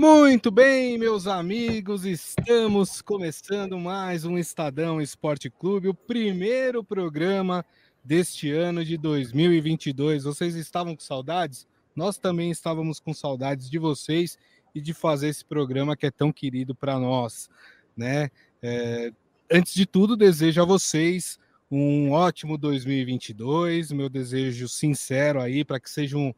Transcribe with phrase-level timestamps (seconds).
[0.00, 7.66] Muito bem, meus amigos, estamos começando mais um Estadão Esporte Clube, o primeiro programa
[8.04, 10.22] deste ano de 2022.
[10.22, 11.66] Vocês estavam com saudades?
[11.96, 14.38] Nós também estávamos com saudades de vocês
[14.72, 17.50] e de fazer esse programa que é tão querido para nós,
[17.96, 18.30] né?
[18.62, 19.10] É,
[19.50, 25.90] antes de tudo, desejo a vocês um ótimo 2022, meu desejo sincero aí para que
[25.90, 26.32] seja um,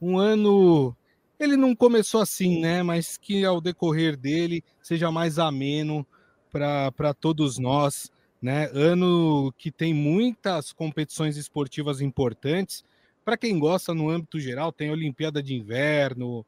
[0.00, 0.96] um ano
[1.40, 2.82] ele não começou assim, né?
[2.82, 6.06] Mas que ao decorrer dele seja mais ameno
[6.52, 8.70] para todos nós, né?
[8.74, 12.84] Ano que tem muitas competições esportivas importantes.
[13.24, 16.44] Para quem gosta no âmbito geral, tem Olimpíada de Inverno,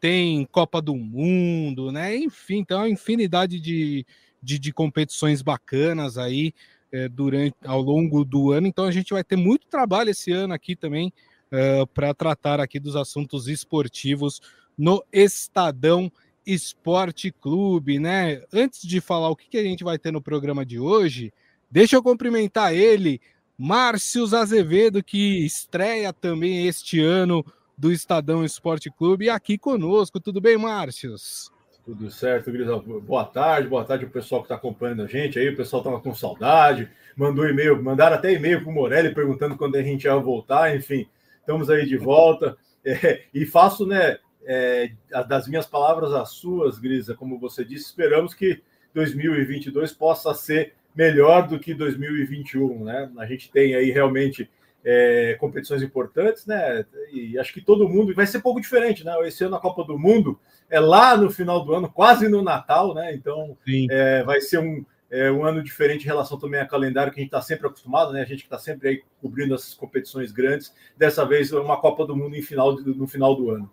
[0.00, 2.16] tem Copa do Mundo, né?
[2.16, 4.06] Enfim, tem uma infinidade de,
[4.42, 6.54] de, de competições bacanas aí
[6.90, 8.66] é, durante ao longo do ano.
[8.66, 11.12] Então a gente vai ter muito trabalho esse ano aqui também
[11.52, 14.40] uh, para tratar aqui dos assuntos esportivos
[14.76, 16.10] no Estadão
[16.46, 18.42] Esporte Clube, né?
[18.52, 21.32] Antes de falar o que, que a gente vai ter no programa de hoje,
[21.70, 23.20] deixa eu cumprimentar ele,
[23.58, 27.44] Márcio Azevedo, que estreia também este ano
[27.76, 30.18] do Estadão Esporte Clube, aqui conosco.
[30.18, 31.50] Tudo bem, Márcios?
[31.84, 32.78] Tudo certo, Grisa.
[32.78, 35.48] Boa tarde, boa tarde o pessoal que está acompanhando a gente aí.
[35.48, 39.76] O pessoal estava com saudade, mandou e-mail, mandaram até e-mail para o Morelli perguntando quando
[39.76, 41.06] a gente ia voltar, enfim
[41.40, 42.56] estamos aí de volta.
[42.84, 44.92] É, e faço, né, é,
[45.28, 48.62] das minhas palavras às suas, Grisa, como você disse, esperamos que
[48.94, 53.10] 2022 possa ser melhor do que 2021, né?
[53.18, 54.50] A gente tem aí realmente
[54.84, 56.84] é, competições importantes, né?
[57.12, 59.14] E acho que todo mundo vai ser pouco diferente, né?
[59.26, 62.94] Esse ano a Copa do Mundo é lá no final do ano, quase no Natal,
[62.94, 63.14] né?
[63.14, 63.56] Então
[63.90, 67.22] é, vai ser um, é um ano diferente em relação também a calendário que a
[67.22, 68.22] gente está sempre acostumado, né?
[68.22, 70.72] A gente que está sempre aí cobrindo essas competições grandes.
[70.96, 73.70] Dessa vez, uma Copa do Mundo em final, no final do ano.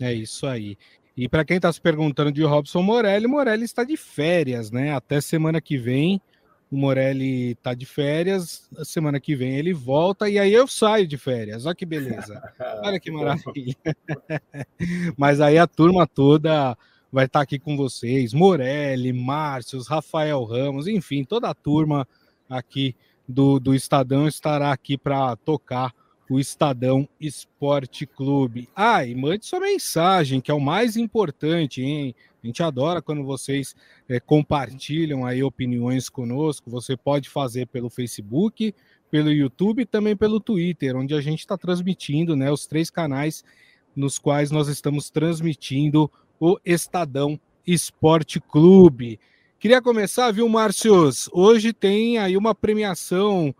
[0.00, 0.78] É isso aí.
[1.16, 4.94] E para quem está se perguntando de Robson Morelli, Morelli está de férias, né?
[4.94, 6.22] Até semana que vem.
[6.70, 11.08] O Morelli está de férias, a semana que vem ele volta e aí eu saio
[11.08, 11.66] de férias.
[11.66, 12.40] Olha que beleza.
[12.84, 13.74] Olha que maravilha.
[15.16, 16.76] Mas aí a turma toda
[17.12, 22.06] vai estar aqui com vocês, Morelli, Márcio, Rafael Ramos, enfim, toda a turma
[22.48, 22.94] aqui
[23.26, 25.94] do, do Estadão estará aqui para tocar
[26.30, 28.68] o Estadão Esporte Clube.
[28.76, 32.14] Ah, e mande sua mensagem, que é o mais importante, hein?
[32.42, 33.74] A gente adora quando vocês
[34.08, 36.70] é, compartilham aí opiniões conosco.
[36.70, 38.74] Você pode fazer pelo Facebook,
[39.10, 42.50] pelo YouTube e também pelo Twitter, onde a gente está transmitindo, né?
[42.50, 43.42] Os três canais
[43.96, 49.20] nos quais nós estamos transmitindo o Estadão Esporte Clube.
[49.58, 51.28] Queria começar, viu, Márcios?
[51.32, 53.52] Hoje tem aí uma premiação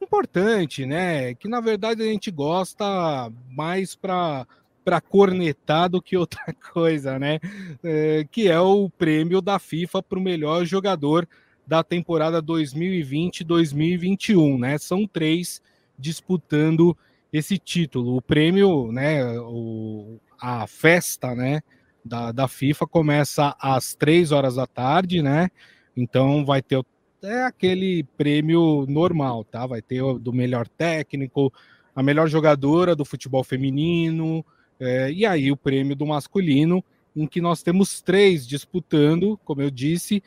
[0.00, 1.34] importante, né?
[1.34, 4.46] Que na verdade a gente gosta mais para
[4.84, 7.38] para cornetar do que outra coisa, né?
[7.82, 11.28] É, que é o prêmio da FIFA para o melhor jogador
[11.66, 14.78] da temporada 2020-2021, né?
[14.78, 15.62] São três
[15.98, 16.96] disputando
[17.32, 18.16] esse título.
[18.16, 19.38] O prêmio, né?
[19.40, 21.62] O, a festa, né?
[22.04, 25.50] Da, da FIFA começa às três horas da tarde, né?
[25.96, 26.82] Então vai ter
[27.22, 29.64] é aquele prêmio normal, tá?
[29.64, 31.52] Vai ter o do melhor técnico,
[31.94, 34.44] a melhor jogadora do futebol feminino,
[34.80, 36.82] é, e aí o prêmio do masculino,
[37.14, 40.22] em que nós temos três disputando, como eu disse,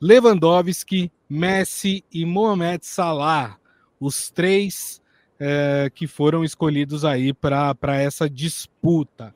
[0.00, 3.58] Lewandowski, Messi e Mohamed Salah,
[3.98, 5.00] os três
[5.40, 9.34] é, que foram escolhidos aí para essa disputa.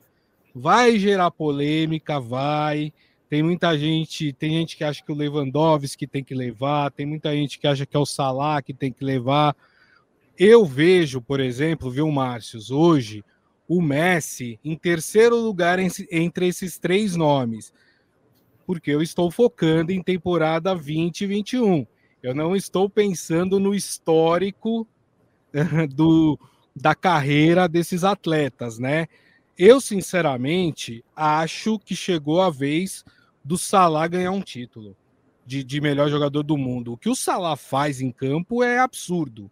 [0.53, 2.93] Vai gerar polêmica, vai.
[3.29, 7.33] Tem muita gente, tem gente que acha que o Lewandowski tem que levar, tem muita
[7.33, 9.55] gente que acha que é o Salah que tem que levar.
[10.37, 13.23] Eu vejo, por exemplo, viu, Márcios, hoje
[13.67, 17.73] o Messi em terceiro lugar entre esses três nomes,
[18.65, 21.87] porque eu estou focando em temporada 2021.
[22.21, 24.85] Eu não estou pensando no histórico
[25.95, 26.37] do,
[26.75, 29.07] da carreira desses atletas, né?
[29.63, 33.05] Eu, sinceramente, acho que chegou a vez
[33.45, 34.97] do Salah ganhar um título
[35.45, 36.93] de, de melhor jogador do mundo.
[36.93, 39.51] O que o Salah faz em campo é absurdo,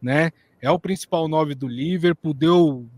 [0.00, 0.32] né?
[0.62, 2.88] É o principal nove do Liverpool, deu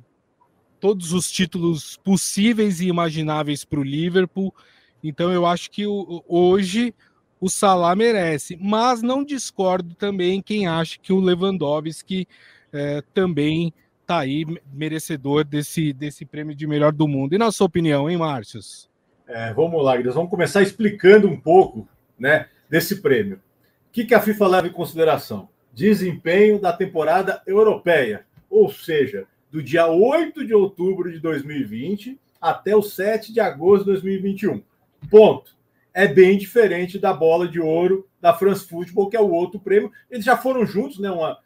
[0.78, 4.54] todos os títulos possíveis e imagináveis para o Liverpool.
[5.02, 6.94] Então eu acho que hoje
[7.40, 12.28] o Salah merece, mas não discordo também quem acha que o Lewandowski
[12.72, 13.74] é, também
[14.06, 17.34] tá aí merecedor desse, desse prêmio de melhor do mundo.
[17.34, 18.90] E na sua opinião, hein, Márcios?
[19.26, 20.14] É, vamos lá, Guilherme.
[20.14, 21.88] Vamos começar explicando um pouco
[22.18, 23.36] né, desse prêmio.
[23.36, 25.48] O que, que a FIFA leva em consideração?
[25.72, 32.82] Desempenho da temporada europeia, ou seja, do dia 8 de outubro de 2020 até o
[32.82, 34.62] 7 de agosto de 2021.
[35.10, 35.56] Ponto.
[35.94, 39.92] É bem diferente da bola de ouro da France Football, que é o outro prêmio.
[40.10, 41.10] Eles já foram juntos, né?
[41.10, 41.38] Uma,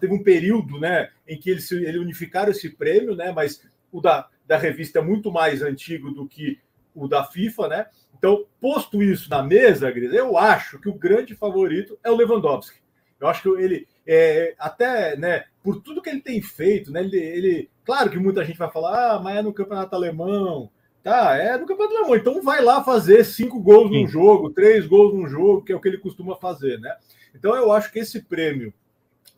[0.00, 3.32] teve um período né, em que eles, eles unificaram esse prêmio, né?
[3.32, 3.62] Mas
[3.92, 6.58] o da, da revista é muito mais antigo do que
[6.94, 7.86] o da FIFA, né?
[8.16, 12.80] Então, posto isso na mesa, Gris, eu acho que o grande favorito é o Lewandowski.
[13.20, 17.18] Eu acho que ele, é, até, né, por tudo que ele tem feito, né, ele,
[17.18, 20.70] ele, claro que muita gente vai falar, ah, mas é no campeonato alemão,
[21.02, 24.02] tá, é no campeonato alemão, então vai lá fazer cinco gols Sim.
[24.02, 26.94] num jogo, três gols num jogo, que é o que ele costuma fazer, né?
[27.34, 28.72] Então eu acho que esse prêmio,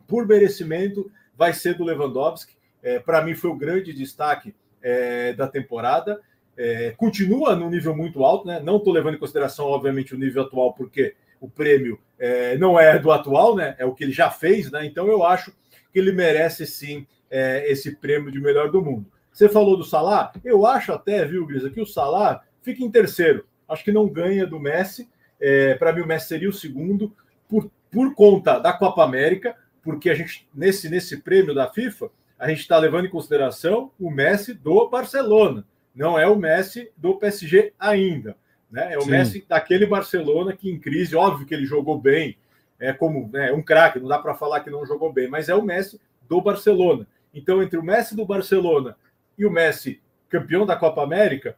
[0.09, 2.57] por merecimento, vai ser do Lewandowski.
[2.83, 4.53] É, Para mim foi o grande destaque
[4.83, 6.21] é, da temporada.
[6.57, 8.59] É, continua no nível muito alto, né?
[8.59, 12.99] Não estou levando em consideração, obviamente, o nível atual, porque o prêmio é, não é
[12.99, 13.77] do atual, né?
[13.79, 14.85] É o que ele já fez, né?
[14.85, 15.53] Então eu acho
[15.93, 19.07] que ele merece sim é, esse prêmio de melhor do mundo.
[19.33, 23.47] Você falou do Salah, eu acho até, viu, Grisa, que o Salah fica em terceiro.
[23.69, 25.09] Acho que não ganha do Messi.
[25.41, 27.15] É, Para mim, o Messi seria o segundo
[27.49, 29.55] por, por conta da Copa América,
[29.89, 34.11] porque a gente nesse nesse prêmio da FIFA a gente está levando em consideração o
[34.11, 35.65] Messi do Barcelona,
[35.95, 38.37] não é o Messi do PSG ainda.
[38.71, 38.93] Né?
[38.93, 39.11] É o Sim.
[39.13, 42.37] Messi daquele Barcelona que em crise, óbvio que ele jogou bem,
[42.79, 45.55] é como né, um craque, não dá para falar que não jogou bem, mas é
[45.55, 45.99] o Messi
[46.29, 47.07] do Barcelona.
[47.33, 48.95] Então, entre o Messi do Barcelona
[49.39, 51.57] e o Messi campeão da Copa América,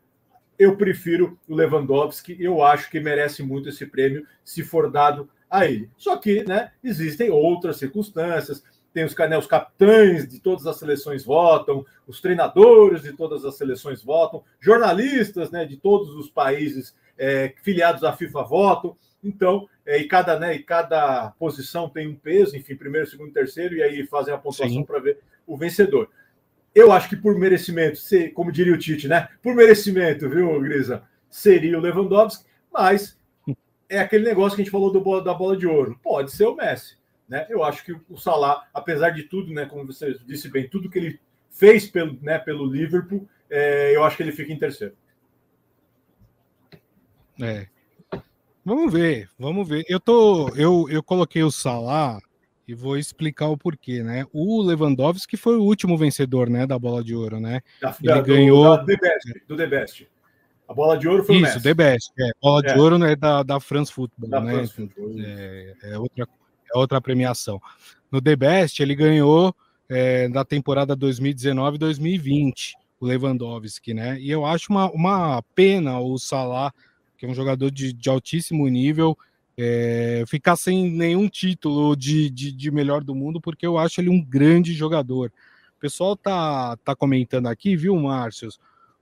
[0.56, 2.36] eu prefiro o Lewandowski.
[2.38, 5.90] Eu acho que merece muito esse prêmio se for dado a ele.
[5.96, 8.62] Só que né, existem outras circunstâncias.
[8.92, 13.56] Tem os, né, os capitães de todas as seleções votam, os treinadores de todas as
[13.56, 18.96] seleções votam, jornalistas né, de todos os países é, filiados à FIFA votam.
[19.22, 23.76] Então, é, e, cada, né, e cada posição tem um peso, enfim, primeiro, segundo, terceiro,
[23.76, 26.08] e aí fazem a pontuação para ver o vencedor.
[26.74, 28.00] Eu acho que por merecimento,
[28.32, 29.28] como diria o Tite, né?
[29.42, 31.02] Por merecimento, viu, Grisa?
[31.28, 33.19] Seria o Lewandowski, mas
[33.90, 35.98] é aquele negócio que a gente falou do, da bola de ouro.
[36.00, 36.96] Pode ser o Messi.
[37.28, 37.46] Né?
[37.50, 40.98] Eu acho que o Salah, apesar de tudo, né, como você disse bem, tudo que
[40.98, 41.20] ele
[41.50, 44.94] fez pelo, né, pelo Liverpool, é, eu acho que ele fica em terceiro.
[47.42, 47.66] É.
[48.64, 49.84] Vamos ver, vamos ver.
[49.88, 52.20] Eu tô, eu, eu coloquei o Salah
[52.68, 54.24] e vou explicar o porquê, né?
[54.32, 57.60] O Lewandowski foi o último vencedor, né, da Bola de Ouro, né?
[57.80, 60.09] Da, ele da, ganhou do, The Best, do The Best.
[60.70, 62.12] A Bola de Ouro foi Isso, o The Best.
[62.16, 62.30] É.
[62.40, 62.72] Bola é.
[62.72, 64.52] de Ouro é da, da France Football, da né?
[64.52, 65.14] France Football.
[65.18, 66.28] É, é, outra,
[66.72, 67.60] é outra premiação.
[68.08, 69.52] No The Best ele ganhou
[69.88, 74.16] é, da temporada 2019-2020, o Lewandowski, né?
[74.20, 76.72] E eu acho uma, uma pena o Salah
[77.18, 79.18] que é um jogador de, de altíssimo nível,
[79.58, 84.08] é, ficar sem nenhum título de, de, de, melhor do mundo, porque eu acho ele
[84.08, 85.30] um grande jogador.
[85.76, 88.58] O pessoal tá, tá comentando aqui, viu, Márcios?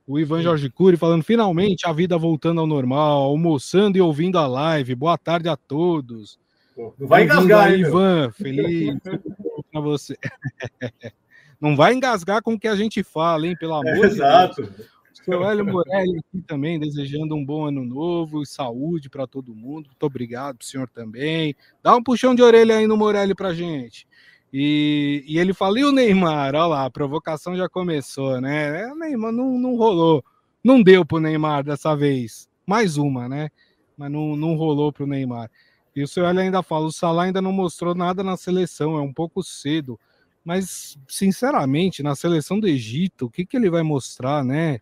[0.09, 4.47] O Ivan Jorge Cury falando, finalmente a vida voltando ao normal, almoçando e ouvindo a
[4.47, 4.95] live.
[4.95, 6.39] Boa tarde a todos.
[6.75, 8.31] Não vai engasgar, aí, Ivan.
[8.31, 8.97] Feliz
[9.71, 10.17] para você.
[11.61, 13.55] Não vai engasgar com o que a gente fala, hein?
[13.59, 14.63] Pelo amor é, de exato.
[14.63, 14.69] Deus.
[14.79, 14.99] Exato.
[15.23, 19.89] Seu Hélio Morelli aqui também, desejando um bom ano novo e saúde para todo mundo.
[19.89, 21.55] Muito obrigado senhor também.
[21.83, 24.07] Dá um puxão de orelha aí no Morelli pra gente.
[24.51, 26.55] E, e ele falou, e o Neymar?
[26.55, 28.81] Olha lá, a provocação já começou, né?
[28.81, 30.23] É, o Neymar não, não rolou.
[30.63, 32.49] Não deu pro Neymar dessa vez.
[32.65, 33.49] Mais uma, né?
[33.95, 35.49] Mas não, não rolou pro Neymar.
[35.95, 39.13] E o Hélio ainda fala, o Salah ainda não mostrou nada na seleção, é um
[39.13, 39.99] pouco cedo.
[40.43, 44.79] Mas, sinceramente, na seleção do Egito, o que, que ele vai mostrar, né?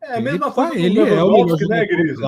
[0.00, 2.26] É a mesma ele, coisa ele do Lewandowski, é né, Grisa?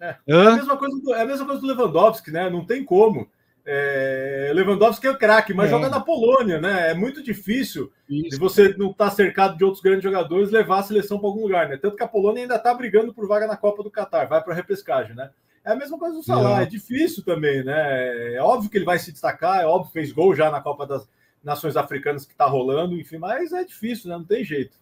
[0.00, 2.50] É, é, a mesma coisa do, é a mesma coisa do Lewandowski, né?
[2.50, 3.28] Não tem como.
[3.66, 5.70] É, Lewandowski é o craque, mas é.
[5.70, 6.90] joga na Polônia, né?
[6.90, 8.32] É muito difícil Isso.
[8.32, 11.68] se você não está cercado de outros grandes jogadores levar a seleção para algum lugar,
[11.68, 11.78] né?
[11.78, 14.52] Tanto que a Polônia ainda está brigando por vaga na Copa do Catar, vai para
[14.52, 15.30] a repescagem, né?
[15.64, 16.64] É a mesma coisa do Salah, é.
[16.64, 18.34] é difícil também, né?
[18.34, 20.86] É óbvio que ele vai se destacar, é óbvio que fez gol já na Copa
[20.86, 21.08] das
[21.42, 24.18] Nações Africanas que está rolando, enfim, mas é difícil, né?
[24.18, 24.76] Não tem jeito.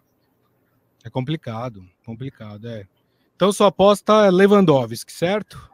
[1.04, 2.86] É complicado, complicado, é.
[3.36, 5.71] Então sua aposta é Lewandowski, certo?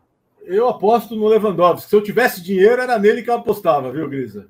[0.49, 1.91] Eu aposto no Lewandowski.
[1.91, 4.49] Se eu tivesse dinheiro, era nele que eu apostava, viu, Grisa?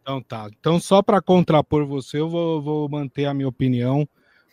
[0.00, 0.48] Então tá.
[0.58, 4.08] Então, só para contrapor você, eu vou, vou, manter a minha opinião.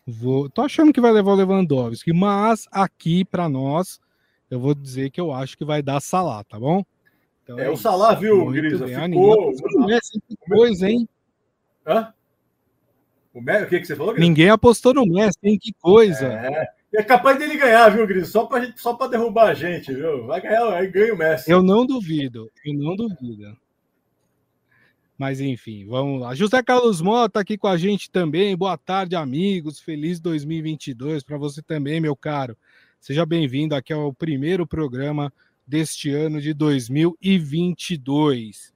[0.05, 0.49] Vou...
[0.49, 4.01] Tô achando que vai levar o Lewandowski, mas aqui para nós,
[4.49, 6.83] eu vou dizer que eu acho que vai dar Salah, tá bom?
[7.43, 8.87] Então, é, é o Salah, viu, Muito Grisa?
[8.87, 9.11] Bem.
[9.11, 9.53] Ficou.
[10.27, 11.07] que coisa, hein?
[11.85, 12.11] Hã?
[13.31, 14.15] O, o que, que você falou?
[14.15, 15.59] Ninguém apostou no Messi, hein?
[15.61, 16.25] Que coisa.
[16.25, 18.29] É, é capaz dele ganhar, viu, Gris?
[18.29, 20.27] Só para só pra derrubar a gente, viu?
[20.27, 21.49] Vai ganhar, aí ganha o Messi.
[21.49, 23.57] Eu não duvido, eu não duvido.
[25.17, 26.35] Mas enfim, vamos lá.
[26.35, 28.57] José Carlos Mota aqui com a gente também.
[28.57, 29.79] Boa tarde, amigos.
[29.79, 32.57] Feliz 2022 para você também, meu caro.
[32.99, 35.31] Seja bem-vindo aqui ao primeiro programa
[35.65, 38.73] deste ano de 2022.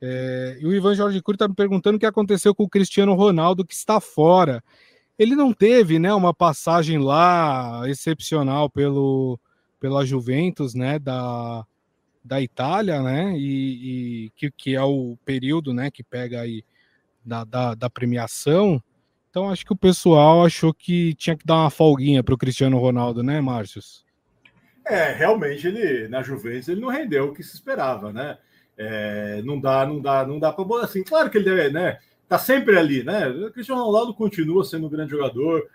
[0.00, 3.14] É, e o Ivan Jorge Cury está me perguntando o que aconteceu com o Cristiano
[3.14, 4.62] Ronaldo, que está fora.
[5.18, 9.38] Ele não teve né, uma passagem lá excepcional pelo,
[9.80, 11.66] pela Juventus, né, da,
[12.24, 16.62] da Itália, né, e, e que, que, é o período, né, que pega aí
[17.24, 18.80] da, da, da, premiação.
[19.28, 22.78] Então acho que o pessoal achou que tinha que dar uma folguinha para o Cristiano
[22.78, 24.06] Ronaldo, né, Márcios?
[24.86, 28.38] É, realmente ele na Juventus ele não rendeu o que se esperava, né?
[28.76, 31.02] É, não dá, não dá, não dá para assim.
[31.02, 31.98] Claro que ele deve, né?
[32.28, 33.28] Tá sempre ali, né?
[33.28, 35.66] O Cristiano Ronaldo continua sendo um grande jogador,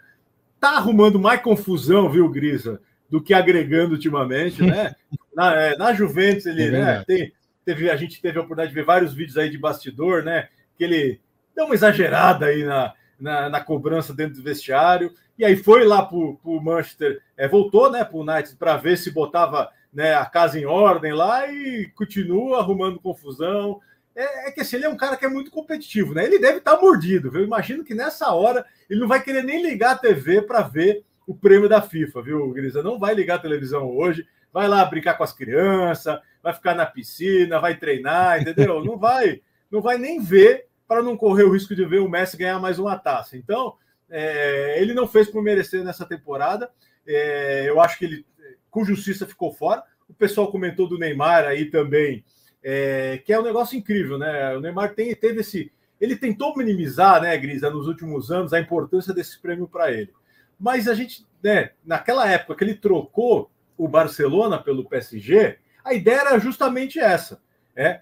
[0.60, 2.80] tá arrumando mais confusão, viu, Grisa?
[3.14, 4.96] do que agregando ultimamente, né?
[5.36, 7.32] na, é, na Juventus, ele é né, tem,
[7.64, 10.48] teve, a gente teve a oportunidade de ver vários vídeos aí de bastidor, né?
[10.76, 11.22] Que ele
[11.56, 16.04] deu uma exagerada aí na, na, na cobrança dentro do vestiário, e aí foi lá
[16.04, 20.26] para o Manchester, é, voltou né, para o United para ver se botava né, a
[20.26, 23.80] casa em ordem lá e continua arrumando confusão.
[24.16, 26.24] É, é, que assim, ele é um cara que é muito competitivo, né?
[26.26, 27.42] Ele deve estar tá mordido, viu?
[27.42, 31.04] Eu imagino que nessa hora ele não vai querer nem ligar a TV para ver
[31.26, 32.84] o prêmio da FIFA, viu, Grisa?
[32.84, 36.86] Não vai ligar a televisão hoje, vai lá brincar com as crianças, vai ficar na
[36.86, 38.84] piscina, vai treinar, entendeu?
[38.84, 39.42] Não vai,
[39.72, 42.78] não vai nem ver para não correr o risco de ver o Messi ganhar mais
[42.78, 43.36] uma taça.
[43.36, 43.76] Então,
[44.10, 46.70] é, ele não fez por merecer nessa temporada.
[47.08, 48.26] É, eu acho que ele,
[48.70, 49.82] com justiça, ficou fora.
[50.08, 52.24] O pessoal comentou do Neymar aí também,
[52.64, 54.56] é, que é um negócio incrível, né?
[54.56, 55.72] O Neymar tem, teve esse.
[56.00, 60.12] Ele tentou minimizar, né, Grisa, nos últimos anos, a importância desse prêmio para ele.
[60.60, 66.22] Mas a gente, né, naquela época que ele trocou o Barcelona pelo PSG, a ideia
[66.22, 67.42] era justamente essa:
[67.76, 68.02] é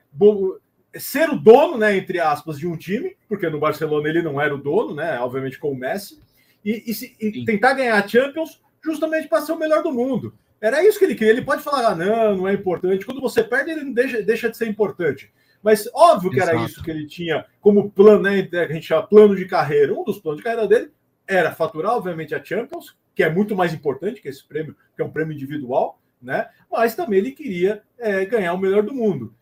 [0.95, 4.53] ser o dono, né, entre aspas, de um time, porque no Barcelona ele não era
[4.53, 6.19] o dono, né, obviamente com o Messi,
[6.63, 6.83] e,
[7.19, 10.33] e, e tentar ganhar a Champions justamente para ser o melhor do mundo.
[10.61, 11.33] Era isso que ele queria.
[11.33, 13.05] Ele pode falar, ah, não, não é importante.
[13.05, 15.33] Quando você perde, ele deixa, deixa de ser importante.
[15.63, 16.57] Mas óbvio que Exato.
[16.57, 18.47] era isso que ele tinha como plano, né?
[18.53, 19.93] A gente chama plano de carreira.
[19.93, 20.91] Um dos planos de carreira dele
[21.27, 25.05] era faturar, obviamente, a Champions, que é muito mais importante que esse prêmio, que é
[25.05, 26.49] um prêmio individual, né?
[26.71, 29.33] Mas também ele queria é, ganhar o melhor do mundo.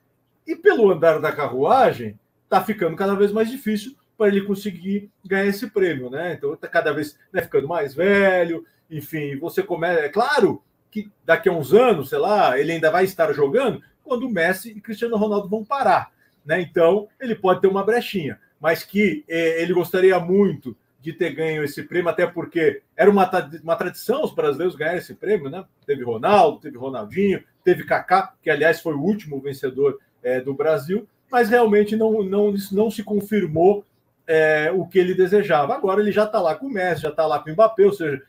[0.48, 5.46] E pelo andar da carruagem, está ficando cada vez mais difícil para ele conseguir ganhar
[5.46, 6.34] esse prêmio, né?
[6.34, 10.02] Então está cada vez né, ficando mais velho, enfim, você começa.
[10.02, 10.62] É claro
[10.92, 14.72] que daqui a uns anos, sei lá, ele ainda vai estar jogando quando o Messi
[14.72, 16.12] e Cristiano Ronaldo vão parar,
[16.46, 16.62] né?
[16.62, 21.64] Então ele pode ter uma brechinha, mas que é, ele gostaria muito de ter ganho
[21.64, 23.30] esse prêmio, até porque era uma,
[23.64, 25.64] uma tradição os brasileiros ganharem esse prêmio, né?
[25.86, 31.08] Teve Ronaldo, teve Ronaldinho, teve Kaká, que aliás foi o último vencedor é, do Brasil,
[31.32, 33.86] mas realmente não, não, não se confirmou
[34.28, 35.74] é, o que ele desejava.
[35.74, 37.94] Agora ele já está lá com o Messi, já está lá com o Mbappé, ou
[37.94, 38.22] seja,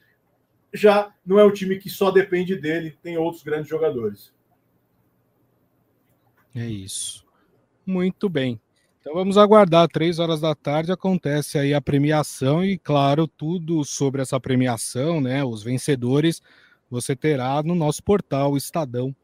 [0.72, 4.32] já não é um time que só depende dele, tem outros grandes jogadores.
[6.54, 7.24] É isso.
[7.86, 8.60] Muito bem.
[9.00, 14.20] Então vamos aguardar, três horas da tarde acontece aí a premiação e, claro, tudo sobre
[14.20, 15.42] essa premiação, né?
[15.42, 16.42] Os vencedores,
[16.90, 19.14] você terá no nosso portal estadão.com.br.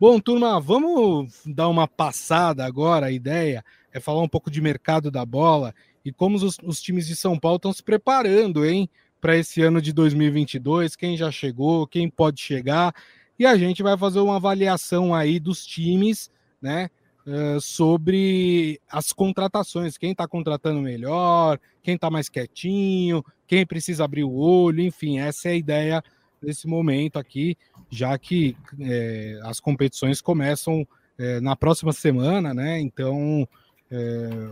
[0.00, 3.06] Bom, turma, vamos dar uma passada agora.
[3.06, 7.06] A ideia é falar um pouco de mercado da bola e como os, os times
[7.06, 8.88] de São Paulo estão se preparando, hein,
[9.20, 10.96] para esse ano de 2022.
[10.96, 12.94] Quem já chegou, quem pode chegar.
[13.38, 16.30] E a gente vai fazer uma avaliação aí dos times
[16.60, 16.90] né?
[17.26, 24.24] Uh, sobre as contratações, quem está contratando melhor, quem está mais quietinho, quem precisa abrir
[24.24, 26.04] o olho, enfim, essa é a ideia
[26.42, 27.56] desse momento aqui,
[27.90, 30.86] já que é, as competições começam
[31.18, 32.80] é, na próxima semana, né?
[32.80, 33.46] Então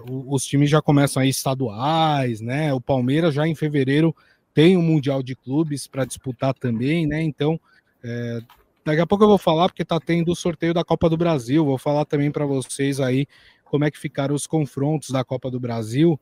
[0.06, 2.72] os times já começam aí estaduais, né?
[2.74, 4.14] O Palmeiras já em fevereiro
[4.52, 7.22] tem o um Mundial de Clubes para disputar também, né?
[7.22, 7.60] Então
[8.02, 8.40] é,
[8.88, 11.62] Daqui a pouco eu vou falar, porque está tendo o sorteio da Copa do Brasil.
[11.62, 13.26] Vou falar também para vocês aí
[13.66, 16.18] como é que ficaram os confrontos da Copa do Brasil.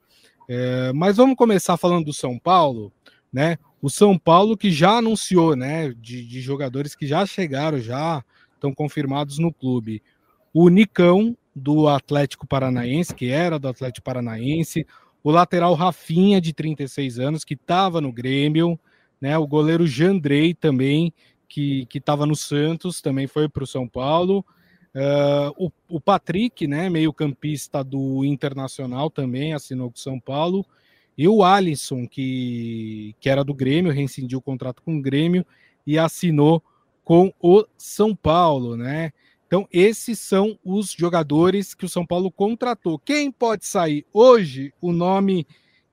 [0.49, 2.93] É, mas vamos começar falando do São Paulo,
[3.33, 3.57] né?
[3.81, 5.95] O São Paulo que já anunciou, né?
[5.97, 10.03] De, de jogadores que já chegaram, já estão confirmados no clube.
[10.53, 14.87] O Nicão, do Atlético Paranaense, que era do Atlético Paranaense,
[15.25, 18.79] o lateral Rafinha, de 36 anos, que estava no Grêmio,
[19.19, 19.39] né?
[19.39, 21.13] O goleiro Jandrei também,
[21.49, 24.45] que estava no Santos, também foi para o São Paulo.
[24.95, 30.65] Uh, o, o, Patrick, né, meio campista do Internacional, também assinou com o São Paulo.
[31.17, 35.45] E o Alisson, que, que era do Grêmio, rescindiu o contrato com o Grêmio
[35.87, 36.63] e assinou
[37.03, 39.13] com o São Paulo, né?
[39.47, 42.99] Então, esses são os jogadores que o São Paulo contratou.
[42.99, 44.75] Quem pode sair hoje?
[44.81, 45.47] O nome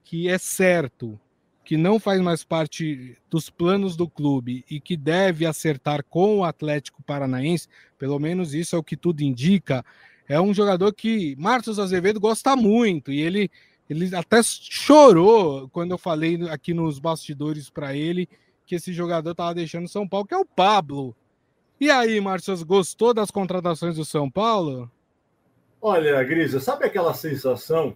[0.04, 1.20] que é certo,
[1.64, 6.44] que não faz mais parte dos planos do clube e que deve acertar com o
[6.44, 7.68] Atlético Paranaense,
[7.98, 9.86] pelo menos isso é o que tudo indica,
[10.28, 13.50] é um jogador que Marcos Azevedo gosta muito e ele,
[13.90, 18.28] ele até chorou quando eu falei aqui nos bastidores para ele
[18.66, 21.16] que esse jogador estava deixando São Paulo, que é o Pablo.
[21.84, 24.90] E aí, Márcio, gostou das contratações do São Paulo?
[25.82, 27.94] Olha, Grisa, sabe aquela sensação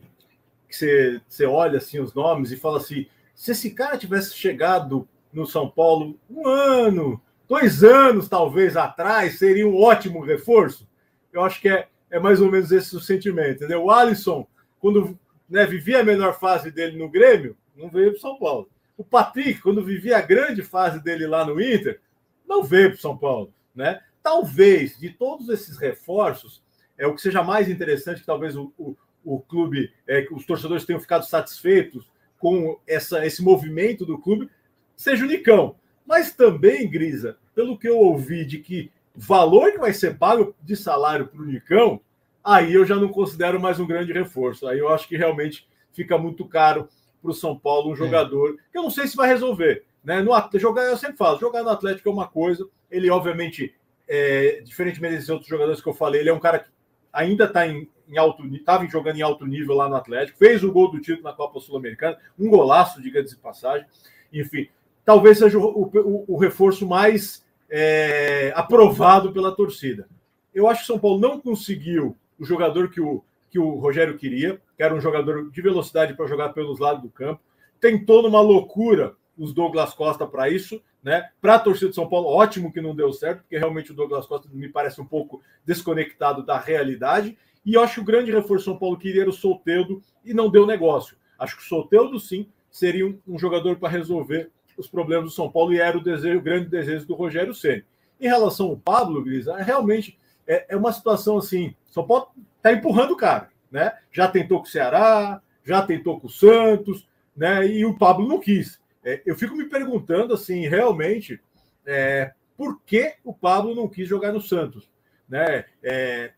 [0.68, 5.08] que você, você olha assim os nomes e fala assim: se esse cara tivesse chegado
[5.32, 10.86] no São Paulo um ano, dois anos talvez atrás, seria um ótimo reforço?
[11.32, 13.86] Eu acho que é, é mais ou menos esse o sentimento, entendeu?
[13.86, 14.46] O Alisson,
[14.82, 15.18] quando
[15.50, 18.70] né, vivia a menor fase dele no Grêmio, não veio para São Paulo.
[18.98, 22.02] O Patrick, quando vivia a grande fase dele lá no Inter,
[22.46, 23.54] não veio para São Paulo.
[23.78, 24.02] Né?
[24.24, 26.64] Talvez, de todos esses reforços,
[26.98, 30.84] é o que seja mais interessante, que talvez o, o, o clube, é, os torcedores
[30.84, 34.50] tenham ficado satisfeitos com essa, esse movimento do clube,
[34.96, 35.76] seja o Nicão.
[36.06, 40.76] Mas também, Grisa, pelo que eu ouvi de que valor que vai ser pago de
[40.76, 42.02] salário para o Nicão,
[42.44, 44.68] aí eu já não considero mais um grande reforço.
[44.68, 46.90] Aí eu acho que realmente fica muito caro
[47.22, 47.98] para o São Paulo um é.
[47.98, 48.72] jogador é.
[48.72, 49.86] que eu não sei se vai resolver.
[50.04, 50.22] Né?
[50.22, 52.68] No, jogar, eu sempre falo, jogar no Atlético é uma coisa.
[52.90, 53.76] Ele, obviamente,
[54.08, 56.70] é, diferentemente desses outros jogadores que eu falei, ele é um cara que
[57.12, 60.72] ainda está em, em alto estava jogando em alto nível lá no Atlético, fez o
[60.72, 63.86] gol do título na Copa Sul-Americana, um golaço, diga-se de passagem.
[64.32, 64.68] Enfim,
[65.04, 70.08] talvez seja o, o, o reforço mais é, aprovado pela torcida.
[70.54, 74.18] Eu acho que o São Paulo não conseguiu o jogador que o, que o Rogério
[74.18, 77.42] queria, que era um jogador de velocidade para jogar pelos lados do campo.
[77.80, 81.30] Tentou numa loucura os Douglas Costa para isso, né?
[81.42, 84.26] Para a torcida de São Paulo, ótimo que não deu certo, porque realmente o Douglas
[84.26, 87.38] Costa me parece um pouco desconectado da realidade.
[87.66, 90.50] E eu acho que o grande reforço São Paulo queria era o Solteudo e não
[90.50, 91.16] deu negócio.
[91.40, 95.50] Acho que o Solteudo, sim, seria um, um jogador para resolver os problemas do São
[95.50, 97.86] Paulo e era o, desejo, o grande desejo do Rogério Ceni.
[98.20, 102.28] Em relação ao Pablo, Grisa, é, realmente é, é uma situação assim: São Paulo
[102.58, 103.94] está empurrando o cara, né?
[104.12, 107.66] Já tentou com o Ceará, já tentou com o Santos, né?
[107.66, 108.78] E o Pablo não quis.
[109.08, 111.40] É, eu fico me perguntando assim, realmente,
[111.86, 114.90] é, por que o Pablo não quis jogar no Santos?
[115.30, 115.64] Né?
[115.82, 116.34] É,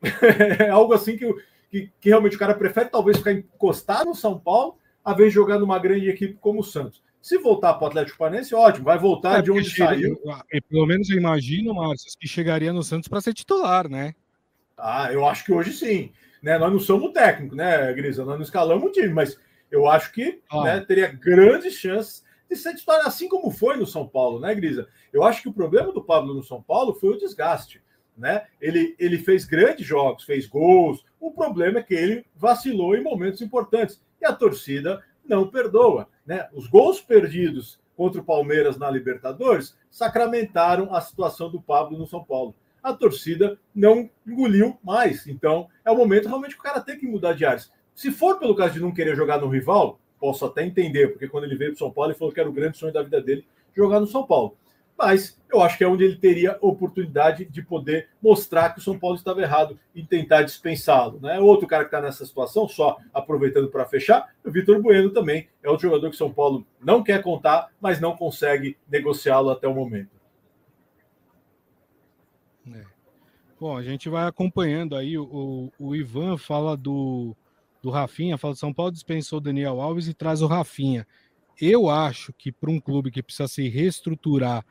[0.60, 1.34] é algo assim que,
[1.68, 5.34] que, que, realmente o cara prefere talvez ficar encostado no São Paulo, a vez de
[5.34, 7.02] jogar numa grande equipe como o Santos.
[7.20, 10.16] Se voltar para o Atlético Paranaense, ótimo, vai voltar é, de onde saiu.
[10.68, 14.14] Pelo menos eu imagino, Márcio, que chegaria no Santos para ser titular, né?
[14.78, 16.12] Ah, eu acho que hoje sim.
[16.40, 16.58] Né?
[16.58, 18.24] Nós não somos técnico, né, Grisa?
[18.24, 19.36] Nós não escalamos o time, mas
[19.70, 20.62] eu acho que ah.
[20.62, 24.88] né, teria grandes chances de ser titular, assim como foi no São Paulo, né, Grisa?
[25.12, 27.82] Eu acho que o problema do Pablo no São Paulo foi o desgaste.
[28.16, 28.46] Né?
[28.60, 31.04] Ele, ele fez grandes jogos, fez gols.
[31.18, 36.08] O problema é que ele vacilou em momentos importantes e a torcida não perdoa.
[36.24, 36.48] Né?
[36.52, 42.22] Os gols perdidos contra o Palmeiras na Libertadores sacramentaram a situação do Pablo no São
[42.24, 42.54] Paulo.
[42.82, 45.26] A torcida não engoliu mais.
[45.26, 47.72] Então, é o momento realmente que o cara tem que mudar de áreas.
[47.94, 51.44] Se for pelo caso de não querer jogar no rival, posso até entender, porque quando
[51.44, 53.46] ele veio para São Paulo, ele falou que era o grande sonho da vida dele
[53.74, 54.56] jogar no São Paulo.
[54.96, 58.98] Mas eu acho que é onde ele teria oportunidade de poder mostrar que o São
[58.98, 61.18] Paulo estava errado em tentar dispensá-lo.
[61.20, 61.38] Né?
[61.40, 65.68] Outro cara que está nessa situação, só aproveitando para fechar, o Vitor Bueno também é
[65.68, 69.74] outro jogador que o São Paulo não quer contar, mas não consegue negociá-lo até o
[69.74, 70.10] momento.
[72.72, 72.84] É.
[73.58, 75.18] Bom, a gente vai acompanhando aí.
[75.18, 77.36] O, o Ivan fala do
[77.84, 81.06] do Rafinha, fala São Paulo dispensou o Daniel Alves e traz o Rafinha.
[81.60, 84.64] Eu acho que para um clube que precisa se reestruturar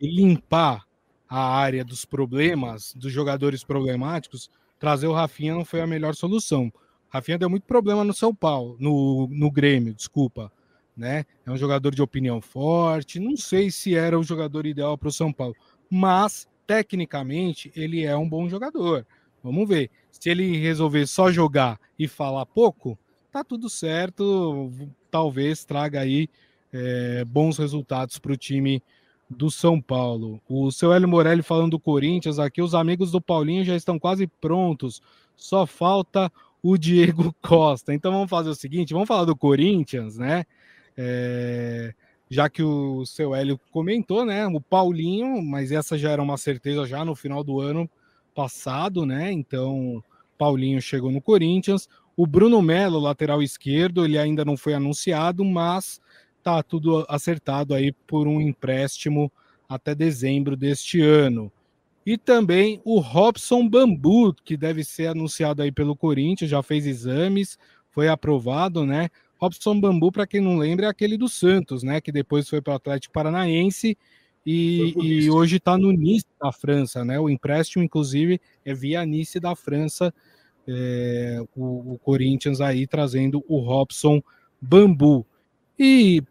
[0.00, 0.86] e limpar
[1.28, 6.72] a área dos problemas, dos jogadores problemáticos, trazer o Rafinha não foi a melhor solução.
[7.08, 10.52] Rafinha deu muito problema no São Paulo, no, no Grêmio, desculpa.
[10.96, 11.24] Né?
[11.44, 13.18] É um jogador de opinião forte.
[13.18, 15.56] Não sei se era o jogador ideal para o São Paulo,
[15.90, 19.04] mas tecnicamente ele é um bom jogador.
[19.42, 19.90] Vamos ver.
[20.10, 22.98] Se ele resolver só jogar e falar pouco,
[23.32, 24.70] tá tudo certo.
[25.10, 26.28] Talvez traga aí
[26.72, 28.82] é, bons resultados para o time
[29.28, 30.40] do São Paulo.
[30.48, 34.26] O seu Hélio Morelli falando do Corinthians aqui, os amigos do Paulinho já estão quase
[34.26, 35.00] prontos.
[35.36, 36.30] Só falta
[36.62, 37.94] o Diego Costa.
[37.94, 40.44] Então vamos fazer o seguinte: vamos falar do Corinthians, né?
[40.96, 41.94] É,
[42.28, 44.46] já que o seu Hélio comentou, né?
[44.46, 47.88] O Paulinho, mas essa já era uma certeza já no final do ano
[48.34, 49.30] passado, né?
[49.30, 50.02] Então,
[50.38, 51.88] Paulinho chegou no Corinthians.
[52.16, 56.00] O Bruno Melo, lateral esquerdo, ele ainda não foi anunciado, mas
[56.42, 59.30] tá tudo acertado aí por um empréstimo
[59.68, 61.52] até dezembro deste ano.
[62.04, 67.58] E também o Robson Bambu, que deve ser anunciado aí pelo Corinthians, já fez exames,
[67.90, 69.10] foi aprovado, né?
[69.38, 72.00] Robson Bambu, para quem não lembra, é aquele do Santos, né?
[72.00, 73.96] Que depois foi para o Atlético Paranaense
[74.44, 77.18] e, e hoje está no Nice da França, né?
[77.20, 80.12] O empréstimo, inclusive, é via Nice da França.
[80.66, 84.22] É, o, o, Corinthians aí trazendo o Robson
[84.60, 85.26] Bambu.
[85.78, 86.22] E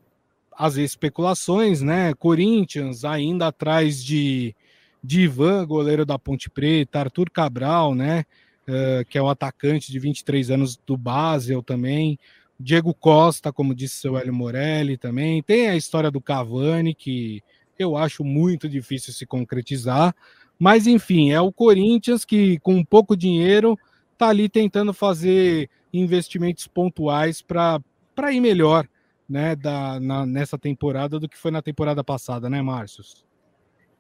[0.58, 2.14] as especulações, né?
[2.16, 4.56] Corinthians ainda atrás de,
[5.04, 8.26] de Ivan, goleiro da Ponte Preta, Arthur Cabral, né?
[8.68, 12.20] Uh, que é o atacante de 23 anos do Basel também.
[12.60, 15.42] Diego Costa, como disse seu Hélio Morelli também.
[15.42, 17.42] Tem a história do Cavani, que
[17.80, 20.14] eu acho muito difícil se concretizar.
[20.60, 23.80] Mas, enfim, é o Corinthians que, com pouco dinheiro,
[24.12, 27.82] está ali tentando fazer investimentos pontuais para
[28.32, 28.86] ir melhor
[29.28, 33.26] né, da, na, nessa temporada do que foi na temporada passada, né, Márcios?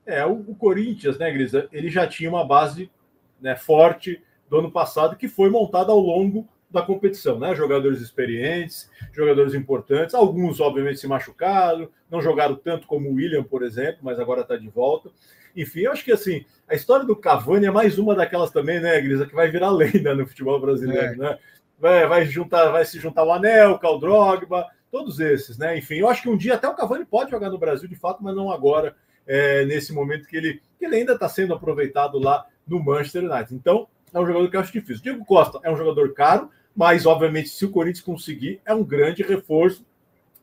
[0.05, 2.91] É, o, o, Corinthians, né, Grisa, ele já tinha uma base
[3.39, 7.55] né, forte do ano passado que foi montada ao longo da competição, né?
[7.55, 13.63] Jogadores experientes, jogadores importantes, alguns, obviamente, se machucaram, não jogaram tanto como o William, por
[13.63, 15.09] exemplo, mas agora está de volta.
[15.55, 19.01] Enfim, eu acho que assim, a história do Cavani é mais uma daquelas também, né,
[19.01, 21.15] Grisa, que vai virar lenda no futebol brasileiro, é.
[21.15, 21.39] né?
[21.79, 25.77] Vai, vai, juntar, vai se juntar o Anel, o Drogba, todos esses, né?
[25.77, 28.21] Enfim, eu acho que um dia até o Cavani pode jogar no Brasil de fato,
[28.21, 32.45] mas não agora, é, nesse momento que ele, que ele ainda está sendo aproveitado lá
[32.67, 33.55] no Manchester United.
[33.55, 35.03] Então, é um jogador que eu acho difícil.
[35.03, 39.23] Diego Costa é um jogador caro, mas obviamente, se o Corinthians conseguir, é um grande
[39.23, 39.85] reforço.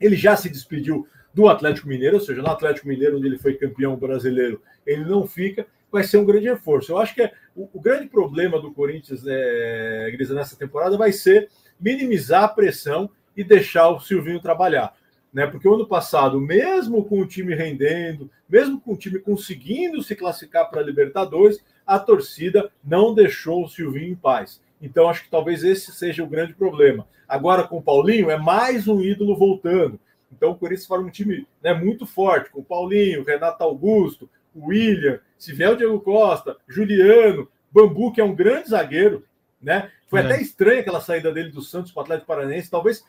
[0.01, 3.55] Ele já se despediu do Atlético Mineiro, ou seja, no Atlético Mineiro, onde ele foi
[3.55, 6.93] campeão brasileiro, ele não fica, vai ser um grande reforço.
[6.93, 11.13] Eu acho que é, o, o grande problema do Corinthians, é, Grisa, nessa temporada vai
[11.13, 14.95] ser minimizar a pressão e deixar o Silvinho trabalhar.
[15.33, 15.47] Né?
[15.47, 20.17] Porque o ano passado, mesmo com o time rendendo, mesmo com o time conseguindo se
[20.17, 24.63] classificar para a Libertadores, a torcida não deixou o Silvinho em paz.
[24.87, 27.09] Então, acho que talvez esse seja o grande problema.
[27.29, 29.99] Agora, com o Paulinho, é mais um ídolo voltando.
[30.33, 34.69] Então, o Corinthians forma um time né, muito forte, com o Paulinho, Renato Augusto, o
[34.69, 39.25] William, se vier o Diego Costa, Juliano, Bambu, que é um grande zagueiro,
[39.61, 39.91] né?
[40.09, 40.25] Foi é.
[40.25, 42.71] até estranha aquela saída dele do Santos para o Atlético Paranaense.
[42.71, 43.05] Talvez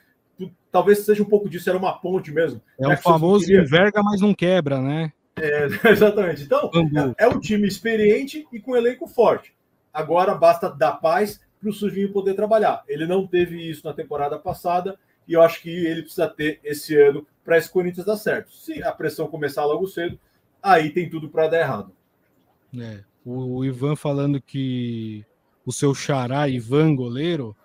[0.71, 2.61] talvez seja um pouco disso, era uma ponte mesmo.
[2.79, 3.61] É o famoso queria...
[3.61, 5.11] enverga, mas não quebra, né?
[5.35, 6.43] É, exatamente.
[6.43, 6.69] Então,
[7.17, 9.53] é, é, um time experiente e com um elenco forte.
[9.93, 12.83] Agora basta dar paz para o Sujinho poder trabalhar.
[12.87, 16.95] Ele não teve isso na temporada passada e eu acho que ele precisa ter esse
[16.95, 18.51] ano para esse Corinthians dar certo.
[18.51, 20.19] Se a pressão começar logo cedo,
[20.61, 21.91] aí tem tudo para dar errado.
[22.77, 25.25] É, o Ivan falando que
[25.65, 27.55] o seu xará, Ivan goleiro,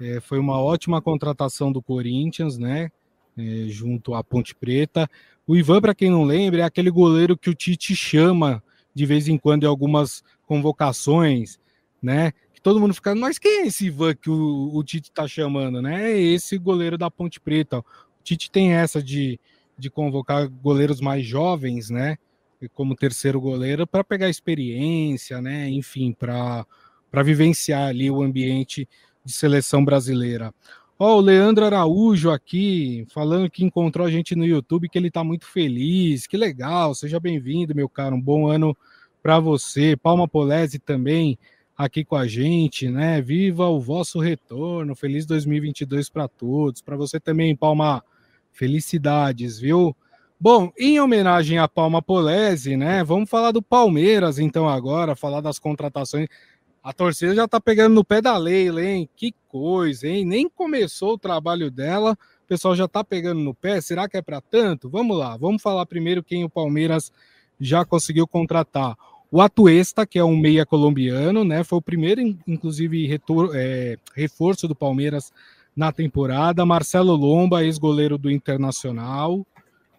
[0.00, 2.90] é, foi uma ótima contratação do Corinthians, né?
[3.36, 5.08] É, junto à Ponte Preta.
[5.46, 8.62] O Ivan, para quem não lembra, é aquele goleiro que o Tite chama
[8.94, 11.58] de vez em quando em algumas convocações,
[12.02, 12.32] né?
[12.62, 16.12] Todo mundo fica, mas quem é esse Ivan que o, o Tite está chamando, né?
[16.12, 17.78] É esse goleiro da Ponte Preta.
[17.78, 17.84] O
[18.22, 19.40] Tite tem essa de,
[19.78, 22.18] de convocar goleiros mais jovens, né?
[22.74, 25.70] Como terceiro goleiro, para pegar experiência, né?
[25.70, 26.66] Enfim, para
[27.24, 28.86] vivenciar ali o ambiente
[29.24, 30.52] de seleção brasileira.
[30.98, 35.08] Ó, oh, o Leandro Araújo aqui, falando que encontrou a gente no YouTube, que ele
[35.08, 38.76] está muito feliz, que legal, seja bem-vindo, meu caro, um bom ano
[39.22, 39.96] para você.
[39.96, 41.38] Palma Polese também
[41.84, 43.22] aqui com a gente, né?
[43.22, 48.04] Viva o vosso retorno, feliz 2022 para todos, para você também, Palma,
[48.52, 49.96] felicidades, viu?
[50.38, 53.02] Bom, em homenagem a Palma Polese, né?
[53.02, 56.28] Vamos falar do Palmeiras então agora, falar das contratações.
[56.82, 59.08] A torcida já tá pegando no pé da Leila, hein?
[59.16, 60.26] Que coisa, hein?
[60.26, 63.80] Nem começou o trabalho dela, o pessoal já tá pegando no pé.
[63.80, 64.90] Será que é para tanto?
[64.90, 67.10] Vamos lá, vamos falar primeiro quem o Palmeiras
[67.58, 68.98] já conseguiu contratar.
[69.32, 71.62] O Atuesta, que é um meia colombiano, né?
[71.62, 75.32] Foi o primeiro, inclusive, retor, é, reforço do Palmeiras
[75.76, 76.66] na temporada.
[76.66, 79.46] Marcelo Lomba, ex-goleiro do Internacional.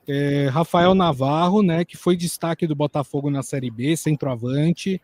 [0.05, 1.85] É, Rafael Navarro, né?
[1.85, 5.01] Que foi destaque do Botafogo na Série B, centroavante.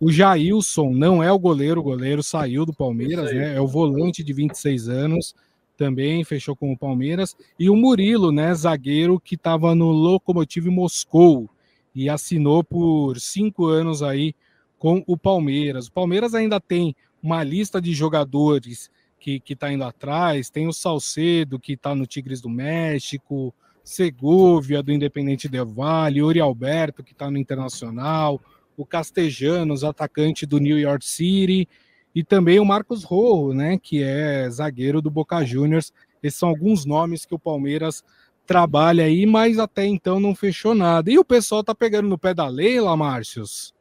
[0.00, 3.56] O Jailson não é o goleiro, o goleiro saiu do Palmeiras, né?
[3.56, 5.34] É o volante de 26 anos,
[5.76, 7.36] também fechou com o Palmeiras.
[7.58, 8.54] E o Murilo, né?
[8.54, 11.50] Zagueiro que estava no Lokomotiv Moscou
[11.94, 14.34] e assinou por cinco anos aí
[14.78, 15.86] com o Palmeiras.
[15.86, 21.58] O Palmeiras ainda tem uma lista de jogadores que está indo atrás, tem o Salcedo,
[21.58, 27.30] que está no Tigres do México, Segovia, do Independente Del Valle, Uri Alberto, que está
[27.30, 28.40] no Internacional,
[28.76, 31.68] o Castejanos, atacante do New York City,
[32.14, 35.92] e também o Marcos Rojo, né, que é zagueiro do Boca Juniors.
[36.22, 38.02] Esses são alguns nomes que o Palmeiras
[38.50, 41.08] trabalha aí, mas até então não fechou nada.
[41.08, 43.72] E o pessoal tá pegando no pé da Leila, Márcios?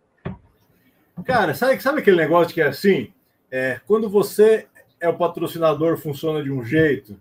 [1.25, 3.11] Cara, sabe, sabe aquele negócio que é assim?
[3.49, 4.67] É, quando você
[4.99, 7.19] é o patrocinador, funciona de um jeito,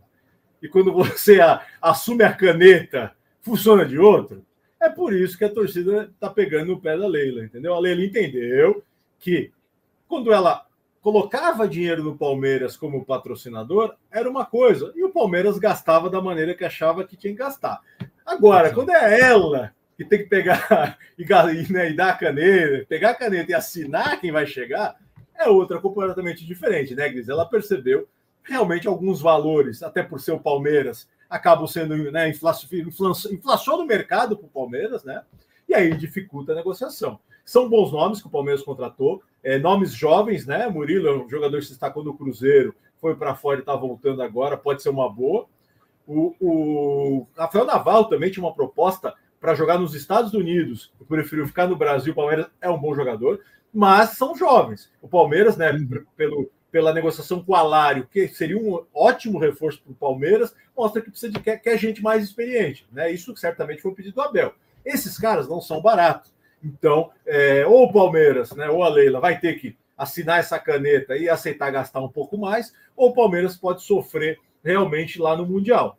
[0.60, 4.44] e quando você a, assume a caneta, funciona de outro.
[4.78, 7.72] É por isso que a torcida está pegando no pé da Leila, entendeu?
[7.72, 8.84] A Leila entendeu
[9.18, 9.50] que
[10.06, 10.66] quando ela
[11.10, 16.54] colocava dinheiro no Palmeiras como patrocinador, era uma coisa, e o Palmeiras gastava da maneira
[16.54, 17.80] que achava que tinha que gastar.
[18.26, 23.10] Agora, quando é ela que tem que pegar e, né, e dar a caneta, pegar
[23.12, 24.96] a caneta e assinar quem vai chegar,
[25.34, 27.30] é outra completamente diferente, né, Gris?
[27.30, 28.06] Ela percebeu
[28.42, 34.46] realmente alguns valores, até por ser o Palmeiras, acabam sendo né, inflação no mercado para
[34.46, 35.22] o Palmeiras, né?
[35.66, 37.18] E aí dificulta a negociação.
[37.46, 40.68] São bons nomes que o Palmeiras contratou, é, nomes jovens, né?
[40.68, 44.22] Murilo é um jogador que se destacou no Cruzeiro, foi para fora e está voltando
[44.22, 45.46] agora, pode ser uma boa.
[46.06, 50.92] O, o, Rafael Naval também tinha uma proposta para jogar nos Estados Unidos.
[50.98, 52.12] Eu prefiro ficar no Brasil.
[52.12, 53.40] O Palmeiras é um bom jogador,
[53.72, 54.90] mas são jovens.
[55.02, 55.70] O Palmeiras, né,
[56.16, 61.02] pelo, pela negociação com o Alário, que seria um ótimo reforço para o Palmeiras, mostra
[61.02, 62.86] que precisa de quer, quer gente mais experiente.
[62.90, 63.12] Né?
[63.12, 64.54] Isso certamente foi um pedido do Abel.
[64.84, 66.32] Esses caras não são baratos.
[66.62, 71.16] Então, é, ou o Palmeiras, né, ou a Leila vai ter que assinar essa caneta
[71.16, 75.98] e aceitar gastar um pouco mais, ou o Palmeiras pode sofrer realmente lá no Mundial.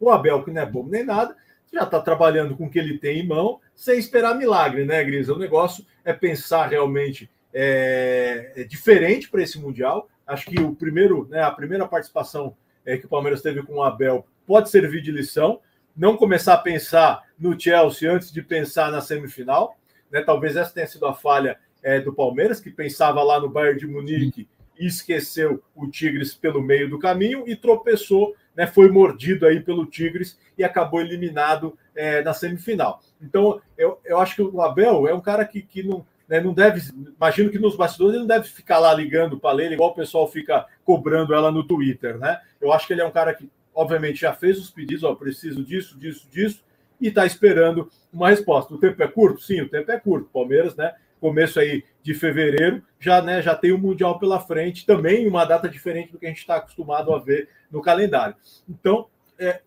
[0.00, 1.36] O Abel, que não é bom nem nada,
[1.72, 5.34] já está trabalhando com o que ele tem em mão, sem esperar milagre, né, Grisa?
[5.34, 10.08] O negócio é pensar realmente é, é diferente para esse Mundial.
[10.26, 13.82] Acho que o primeiro, né, a primeira participação é, que o Palmeiras teve com o
[13.82, 15.60] Abel pode servir de lição.
[15.96, 19.76] Não começar a pensar no Chelsea antes de pensar na semifinal.
[20.14, 20.22] Né?
[20.22, 23.86] Talvez essa tenha sido a falha é, do Palmeiras, que pensava lá no Bayern de
[23.88, 24.48] Munique
[24.78, 28.64] e esqueceu o Tigres pelo meio do caminho e tropeçou, né?
[28.64, 33.00] foi mordido aí pelo Tigres e acabou eliminado é, na semifinal.
[33.20, 36.54] Então, eu, eu acho que o Abel é um cara que, que não, né, não
[36.54, 36.80] deve,
[37.16, 40.30] imagino que nos bastidores ele não deve ficar lá ligando para ler, igual o pessoal
[40.30, 42.40] fica cobrando ela no Twitter, né?
[42.60, 45.64] Eu acho que ele é um cara que, obviamente, já fez os pedidos, ó, preciso
[45.64, 46.64] disso, disso, disso,
[47.00, 48.72] e está esperando uma resposta.
[48.72, 49.40] O tempo é curto?
[49.40, 50.30] Sim, o tempo é curto.
[50.32, 50.94] Palmeiras, né?
[51.20, 55.66] Começo aí de fevereiro, já, né, já tem o Mundial pela frente, também uma data
[55.66, 58.36] diferente do que a gente está acostumado a ver no calendário.
[58.68, 59.06] Então,
[59.38, 59.62] é,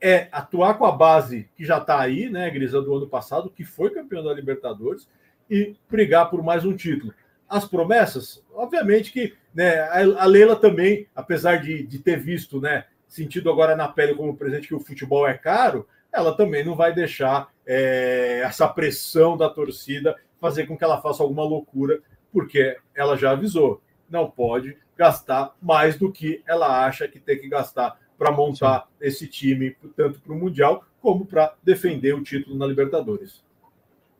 [0.00, 3.64] é atuar com a base que já está aí, né, Grisa, do ano passado, que
[3.64, 5.08] foi campeão da Libertadores,
[5.50, 7.12] e brigar por mais um título.
[7.48, 9.80] As promessas, obviamente que né,
[10.16, 14.68] a Leila também, apesar de, de ter visto, né, sentido agora na pele como presente
[14.68, 20.16] que o futebol é caro, ela também não vai deixar é, essa pressão da torcida
[20.40, 22.00] fazer com que ela faça alguma loucura,
[22.32, 27.48] porque ela já avisou, não pode gastar mais do que ela acha que tem que
[27.48, 32.66] gastar para montar esse time, tanto para o Mundial como para defender o título na
[32.66, 33.42] Libertadores.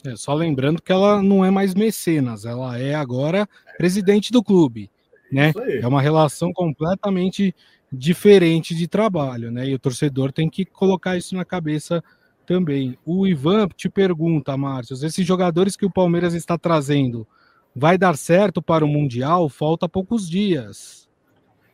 [0.05, 4.91] É, só lembrando que ela não é mais mecenas, ela é agora presidente do clube,
[5.31, 5.53] né?
[5.81, 7.55] É uma relação completamente
[7.93, 9.67] diferente de trabalho, né?
[9.67, 12.03] E o torcedor tem que colocar isso na cabeça
[12.47, 12.99] também.
[13.05, 17.27] O Ivan te pergunta, Márcio, esses jogadores que o Palmeiras está trazendo,
[17.75, 19.49] vai dar certo para o Mundial?
[19.49, 21.09] Falta poucos dias.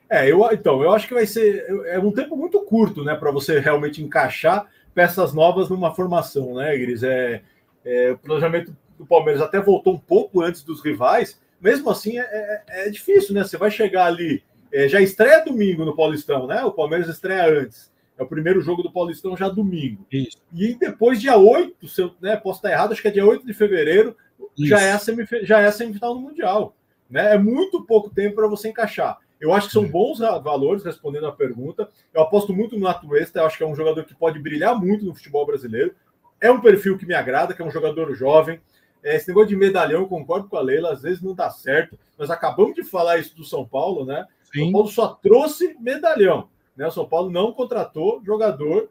[0.08, 3.30] É, eu então, eu acho que vai ser é um tempo muito curto, né, para
[3.30, 7.02] você realmente encaixar peças novas numa formação, né, Iris?
[7.02, 7.42] É,
[7.84, 12.22] é, o planejamento do Palmeiras até voltou um pouco antes dos rivais, mesmo assim é,
[12.22, 13.42] é, é difícil, né?
[13.42, 14.42] Você vai chegar ali,
[14.76, 16.62] é, já estreia domingo no Paulistão, né?
[16.62, 17.90] O Palmeiras estreia antes.
[18.18, 20.06] É o primeiro jogo do Paulistão já domingo.
[20.12, 20.36] Isso.
[20.54, 23.46] E depois, dia 8, se eu né, posso estar errado, acho que é dia 8
[23.46, 24.14] de fevereiro,
[24.58, 25.00] já é, a
[25.42, 26.76] já é a semifinal no Mundial.
[27.08, 27.34] Né?
[27.34, 29.18] É muito pouco tempo para você encaixar.
[29.40, 31.88] Eu acho que são bons valores, respondendo a pergunta.
[32.12, 35.06] Eu aposto muito no Atuesta, eu acho que é um jogador que pode brilhar muito
[35.06, 35.94] no futebol brasileiro.
[36.38, 38.60] É um perfil que me agrada, que é um jogador jovem.
[39.02, 41.98] É, esse negócio de medalhão, concordo com a Leila, às vezes não dá certo.
[42.18, 44.26] Nós acabamos de falar isso do São Paulo, né?
[44.52, 44.64] Sim.
[44.64, 46.48] São Paulo só trouxe medalhão.
[46.76, 46.86] Né?
[46.86, 48.90] O São Paulo não contratou jogador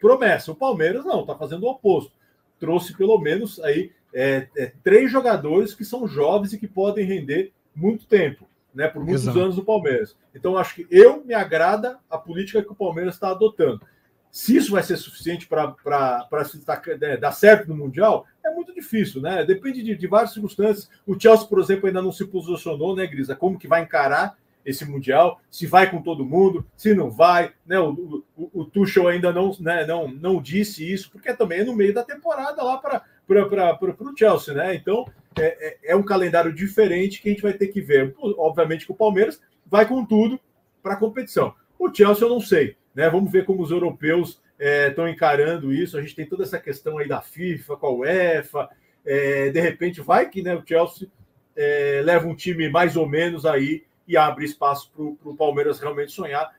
[0.00, 0.52] promessa.
[0.52, 2.12] O Palmeiras não, está fazendo o oposto.
[2.58, 7.52] Trouxe pelo menos aí é, é, três jogadores que são jovens e que podem render
[7.74, 8.88] muito tempo, né?
[8.88, 9.38] Por muitos Exato.
[9.38, 10.16] anos no Palmeiras.
[10.34, 13.82] Então, acho que eu me agrada a política que o Palmeiras está adotando.
[14.30, 15.74] Se isso vai ser suficiente para
[17.00, 19.44] né, dar certo no Mundial, é muito difícil, né?
[19.44, 20.90] Depende de, de, várias circunstâncias.
[21.06, 23.34] O Chelsea, por exemplo, ainda não se posicionou, né, Grisa?
[23.34, 25.40] Como que vai encarar esse Mundial?
[25.50, 27.78] Se vai com todo mundo, se não vai, né?
[27.78, 31.74] O, o, o Tuchel ainda não, né, não, não disse isso, porque também é no
[31.74, 34.74] meio da temporada lá para o Chelsea, né?
[34.74, 35.06] Então,
[35.38, 38.14] é, é, é um calendário diferente que a gente vai ter que ver.
[38.18, 40.40] Obviamente que o Palmeiras vai com tudo
[40.82, 41.54] para a competição.
[41.78, 42.76] O Chelsea eu não sei.
[42.94, 43.08] Né?
[43.10, 45.98] Vamos ver como os europeus estão é, encarando isso.
[45.98, 48.68] A gente tem toda essa questão aí da FIFA com a UEFA.
[49.04, 51.08] É, de repente, vai que né, o Chelsea
[51.54, 56.12] é, leva um time mais ou menos aí e abre espaço para o Palmeiras realmente
[56.12, 56.54] sonhar.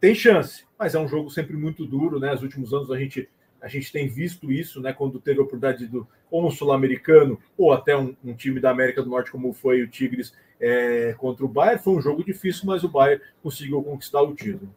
[0.00, 2.32] Tem chance, mas é um jogo sempre muito duro, né?
[2.32, 3.28] Nos últimos anos a gente,
[3.60, 4.92] a gente tem visto isso, né?
[4.92, 9.02] Quando teve a oportunidade do ou um sul-americano ou até um, um, time da América
[9.02, 12.82] do Norte, como foi o Tigres é, contra o Bayern, foi um jogo difícil, mas
[12.82, 14.74] o Bayern conseguiu conquistar o título.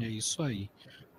[0.00, 0.68] É isso aí.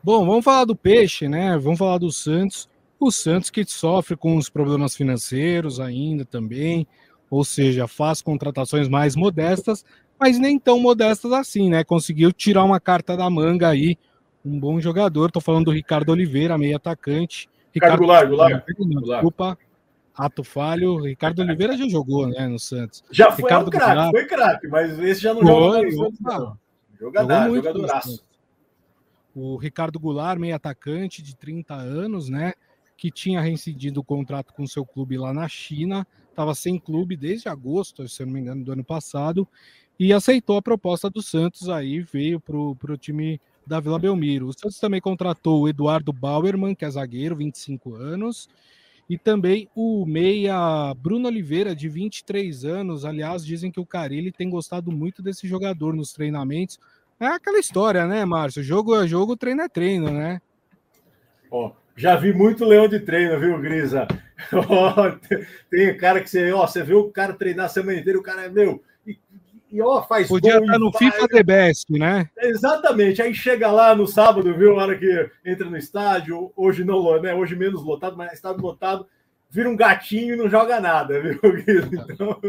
[0.03, 1.57] Bom, vamos falar do Peixe, né?
[1.57, 2.69] Vamos falar do Santos.
[2.99, 6.85] O Santos que sofre com os problemas financeiros ainda também,
[7.33, 9.83] ou seja, faz contratações mais modestas,
[10.19, 11.83] mas nem tão modestas assim, né?
[11.83, 13.97] Conseguiu tirar uma carta da manga aí,
[14.45, 15.31] um bom jogador.
[15.31, 17.49] Tô falando do Ricardo Oliveira, meio atacante.
[17.73, 18.63] Ricardo, Goulart, Goulart.
[18.67, 19.57] Desculpa,
[20.15, 21.01] ato falho.
[21.01, 23.03] Ricardo Oliveira já jogou, né, no Santos.
[23.09, 26.57] Já foi Ricardo craque, foi craque, mas esse já não jogou no Santos, não.
[26.99, 28.23] Jogador, jogadoraço.
[29.33, 32.53] O Ricardo Goulart, meio atacante de 30 anos, né?
[32.95, 37.47] Que tinha reincidido o contrato com seu clube lá na China, estava sem clube desde
[37.47, 39.47] agosto, se não me engano, do ano passado,
[39.99, 44.47] e aceitou a proposta do Santos aí, veio para o time da Vila Belmiro.
[44.47, 48.49] O Santos também contratou o Eduardo Bauerman, que é zagueiro, 25 anos,
[49.09, 53.05] e também o meia Bruno Oliveira, de 23 anos.
[53.05, 56.79] Aliás, dizem que o Carilli tem gostado muito desse jogador nos treinamentos,
[57.19, 58.63] é aquela história, né, Márcio?
[58.63, 60.41] Jogo é jogo, treino é treino, né?
[61.49, 64.07] Ó, já vi muito leão de treino, viu, Grisa?
[65.69, 68.43] tem cara que você, ó, você vê o cara treinar a semana inteira, o cara
[68.43, 68.83] é meu.
[69.05, 69.17] E,
[69.71, 71.13] e ó, faz Podia estar no faz...
[71.13, 72.29] FIFA The Best, né?
[72.37, 73.21] Exatamente.
[73.21, 74.79] Aí chega lá no sábado, viu?
[74.79, 77.33] A hora que entra no estádio, hoje não, né?
[77.33, 79.07] Hoje menos lotado, mas estado lotado,
[79.49, 81.39] vira um gatinho e não joga nada, viu?
[82.09, 82.39] Então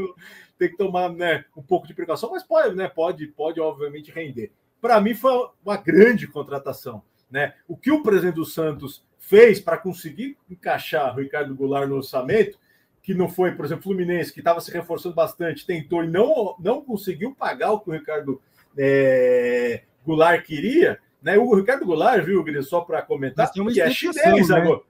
[0.59, 2.89] tem que tomar né, um pouco de precaução, mas pode, né?
[2.89, 4.53] Pode, pode, obviamente, render
[4.85, 5.33] para mim foi
[5.65, 7.03] uma grande contratação.
[7.35, 7.53] Né?
[7.67, 12.57] O que o presidente do Santos fez para conseguir encaixar o Ricardo Goulart no orçamento,
[13.03, 16.55] que não foi, por exemplo, o Fluminense, que estava se reforçando bastante, tentou e não,
[16.61, 18.41] não conseguiu pagar o que o Ricardo
[18.79, 21.01] é, Goulart queria.
[21.21, 21.37] Né?
[21.37, 24.57] O Ricardo Goulart, viu, Gris, só para comentar, que é chinês né?
[24.57, 24.81] agora.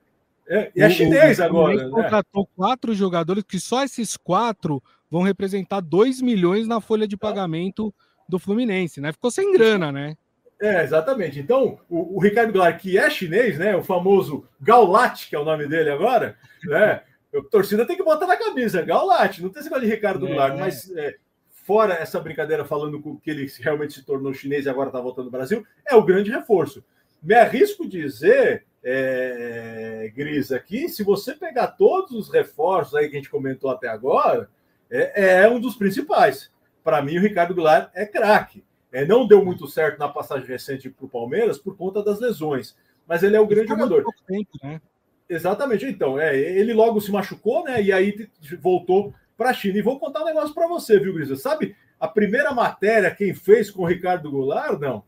[0.47, 1.83] É, é chinês o, agora.
[1.83, 1.89] Né?
[1.89, 7.91] contratou quatro jogadores, que só esses quatro vão representar 2 milhões na folha de pagamento
[8.29, 9.11] do Fluminense, né?
[9.11, 10.15] Ficou sem grana, né?
[10.65, 11.39] É, exatamente.
[11.39, 13.75] Então, o, o Ricardo Goulart, que é chinês, né?
[13.75, 17.01] O famoso Gaulat, que é o nome dele agora, né?
[17.33, 20.29] A torcida tem que botar na camisa, Gaulat, não tem esse negócio de Ricardo é.
[20.29, 21.15] Goulart, mas é,
[21.49, 25.31] fora essa brincadeira falando que ele realmente se tornou chinês e agora está voltando ao
[25.31, 26.83] Brasil, é o grande reforço.
[27.21, 33.19] Me arrisco dizer, é, Gris, aqui, se você pegar todos os reforços aí que a
[33.19, 34.49] gente comentou até agora,
[34.89, 36.49] é, é um dos principais
[36.85, 38.63] para mim, o Ricardo Goulart é craque.
[38.95, 42.77] É, não deu muito certo na passagem recente para o Palmeiras por conta das lesões,
[43.05, 44.05] mas ele é o grande jogador.
[44.25, 44.79] Tempo, né?
[45.27, 46.17] Exatamente, então.
[46.17, 47.83] É, ele logo se machucou, né?
[47.83, 49.77] E aí voltou para a China.
[49.77, 51.35] E vou contar um negócio para você, viu, Grisa?
[51.35, 54.79] Sabe a primeira matéria quem fez com o Ricardo Goulart?
[54.79, 55.03] Não.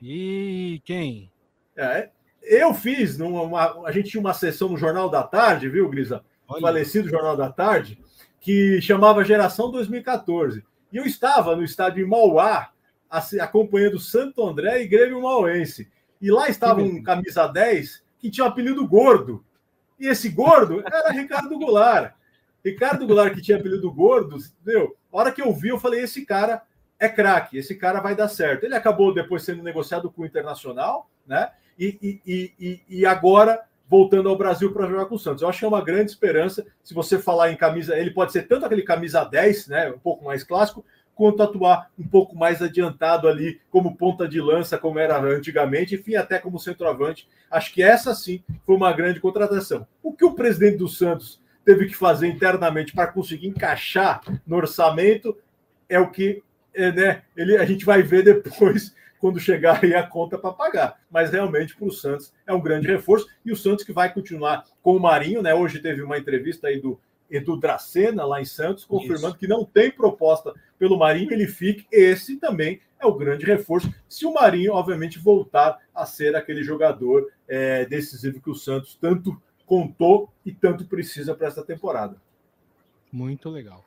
[0.00, 1.30] E quem?
[1.76, 2.08] É,
[2.42, 6.24] eu fiz, numa, a gente tinha uma sessão no Jornal da Tarde, viu, Grisa?
[6.48, 6.62] Olha.
[6.62, 7.98] Falecido Jornal da Tarde,
[8.40, 10.64] que chamava Geração 2014.
[10.90, 12.70] E eu estava no estádio em Mauá,
[13.10, 15.90] acompanhando Santo André e Grêmio Mauense.
[16.20, 19.44] E lá estava um camisa 10 que tinha o um apelido Gordo.
[19.98, 22.14] E esse gordo era Ricardo Goulart.
[22.64, 26.26] Ricardo Goulart, que tinha apelido Gordo, meu, a hora que eu vi, eu falei: esse
[26.26, 26.62] cara
[26.98, 28.64] é craque, esse cara vai dar certo.
[28.64, 31.50] Ele acabou depois sendo negociado com o Internacional, né?
[31.78, 35.42] E, e, e, e agora voltando ao Brasil para jogar com o Santos.
[35.42, 36.66] Eu acho que é uma grande esperança.
[36.82, 40.24] Se você falar em camisa, ele pode ser tanto aquele camisa 10, né, um pouco
[40.24, 40.84] mais clássico,
[41.16, 46.14] quanto atuar um pouco mais adiantado ali como ponta de lança, como era antigamente, enfim,
[46.14, 47.26] até como centroavante.
[47.50, 49.86] Acho que essa sim foi uma grande contratação.
[50.02, 55.36] O que o presidente do Santos teve que fazer internamente para conseguir encaixar no orçamento
[55.88, 56.42] é o que
[56.74, 61.00] é, né, ele, a gente vai ver depois quando chegar aí a conta para pagar.
[61.10, 64.64] Mas realmente para o Santos é um grande reforço e o Santos que vai continuar
[64.82, 65.54] com o Marinho, né?
[65.54, 69.38] Hoje teve uma entrevista aí do Edu Dracena lá em Santos, confirmando Isso.
[69.38, 71.86] que não tem proposta pelo Marinho, ele fique.
[71.90, 77.30] Esse também é o grande reforço, se o Marinho, obviamente, voltar a ser aquele jogador
[77.46, 82.16] é, decisivo que o Santos tanto contou e tanto precisa para essa temporada.
[83.12, 83.84] Muito legal.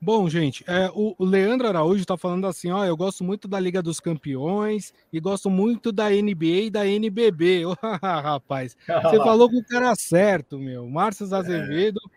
[0.00, 3.82] Bom, gente, é, o, Leandro Araújo está falando assim: ó, eu gosto muito da Liga
[3.82, 7.62] dos Campeões e gosto muito da NBA e da NBB.
[8.02, 10.86] Rapaz, você falou com o cara certo, meu.
[10.88, 12.15] Márcio Azevedo, é.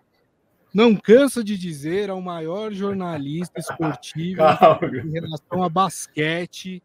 [0.73, 4.41] Não canso de dizer, é o maior jornalista esportivo
[5.05, 6.81] em relação a basquete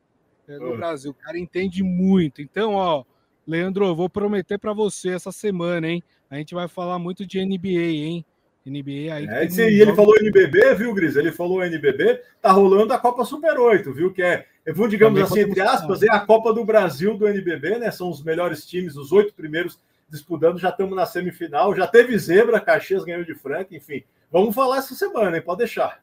[0.48, 1.10] é, no Brasil.
[1.10, 2.40] O cara entende muito.
[2.40, 3.04] Então, ó,
[3.46, 6.02] Leandro, eu vou prometer para você essa semana, hein?
[6.30, 8.24] A gente vai falar muito de NBA, hein?
[8.66, 9.26] NBA aí.
[9.28, 11.16] É, e ele falou NBB, viu, Gris?
[11.16, 14.10] Ele falou NBB, tá rolando a Copa Super 8, viu?
[14.10, 17.78] Que é, vamos digamos Também assim, entre aspas, é a Copa do Brasil do NBB,
[17.78, 17.90] né?
[17.90, 19.78] São os melhores times, os oito primeiros
[20.14, 24.02] disputando, já estamos na semifinal, já teve zebra, Caxias ganhou de Franca, enfim.
[24.30, 25.42] Vamos falar essa semana, hein?
[25.42, 26.02] Pode deixar.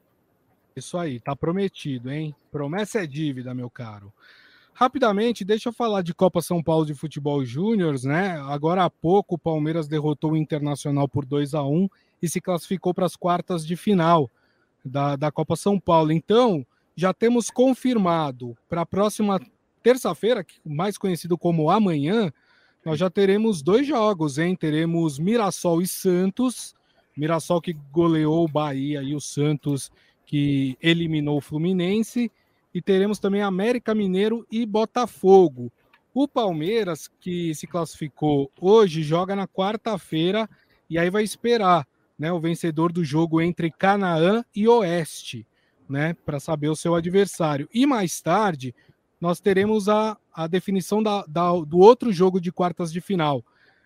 [0.75, 2.35] Isso aí, tá prometido, hein?
[2.51, 4.13] Promessa é dívida, meu caro.
[4.73, 8.39] Rapidamente, deixa eu falar de Copa São Paulo de Futebol Júnior, né?
[8.47, 11.89] Agora há pouco o Palmeiras derrotou o Internacional por 2 a 1
[12.21, 14.29] e se classificou para as quartas de final
[14.83, 16.11] da, da Copa São Paulo.
[16.11, 19.39] Então, já temos confirmado para a próxima
[19.83, 22.31] terça-feira, mais conhecido como amanhã,
[22.83, 24.55] nós já teremos dois jogos, hein?
[24.55, 26.73] Teremos Mirassol e Santos.
[27.15, 29.91] Mirassol que goleou o Bahia e o Santos
[30.25, 32.31] que eliminou o Fluminense.
[32.73, 35.71] E teremos também América Mineiro e Botafogo.
[36.13, 40.49] O Palmeiras, que se classificou hoje, joga na quarta-feira
[40.89, 45.45] e aí vai esperar né, o vencedor do jogo entre Canaã e Oeste,
[45.87, 47.69] né, para saber o seu adversário.
[47.73, 48.73] E mais tarde,
[49.21, 53.45] nós teremos a, a definição da, da, do outro jogo de quartas de final,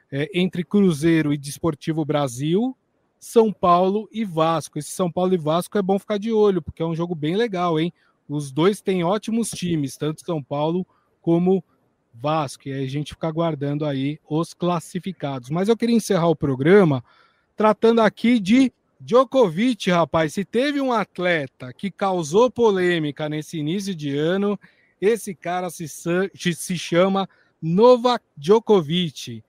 [0.10, 2.76] é, entre Cruzeiro e Desportivo Brasil,
[3.20, 4.80] São Paulo e Vasco.
[4.80, 7.36] Esse São Paulo e Vasco é bom ficar de olho, porque é um jogo bem
[7.36, 7.92] legal, hein?
[8.30, 10.88] Os dois têm ótimos times, tanto São Paulo
[11.22, 11.64] como
[12.14, 15.50] Vasco, e aí a gente fica aguardando aí os classificados.
[15.50, 17.04] Mas eu queria encerrar o programa
[17.58, 18.72] tratando aqui de
[19.02, 20.34] Djokovic, rapaz.
[20.34, 24.58] Se teve um atleta que causou polêmica nesse início de ano,
[25.06, 27.30] esse cara se, se chama
[27.62, 29.44] Novak Djokovic.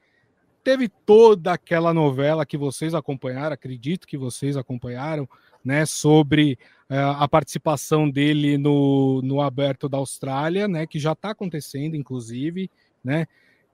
[0.63, 5.29] Teve toda aquela novela que vocês acompanharam, acredito que vocês acompanharam,
[5.65, 6.59] né, sobre
[6.91, 12.71] uh, a participação dele no, no Aberto da Austrália, né, que já está acontecendo, inclusive,
[13.03, 13.27] né,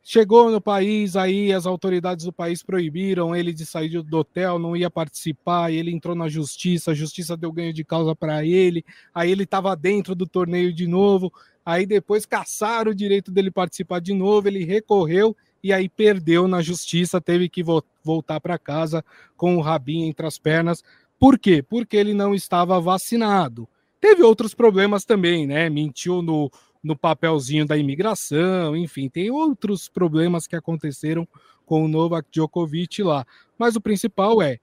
[0.05, 4.77] Chegou no país, aí as autoridades do país proibiram ele de sair do hotel, não
[4.77, 8.85] ia participar, ele entrou na justiça, a justiça deu ganho de causa para ele,
[9.15, 11.33] aí ele estava dentro do torneio de novo,
[11.65, 16.61] aí depois caçaram o direito dele participar de novo, ele recorreu e aí perdeu na
[16.61, 19.05] justiça, teve que vo voltar para casa
[19.37, 20.83] com o rabinho entre as pernas.
[21.17, 21.63] Por quê?
[21.63, 23.69] Porque ele não estava vacinado.
[24.01, 25.71] Teve outros problemas também, né?
[25.71, 26.51] Mentiu no
[26.83, 31.27] no papelzinho da imigração, enfim, tem outros problemas que aconteceram
[31.65, 33.25] com o Novak Djokovic lá.
[33.57, 34.59] Mas o principal é,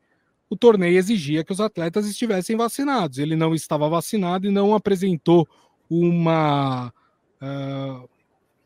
[0.49, 3.19] o torneio exigia que os atletas estivessem vacinados.
[3.19, 5.47] Ele não estava vacinado e não apresentou
[5.89, 6.93] uma
[7.41, 8.09] uh,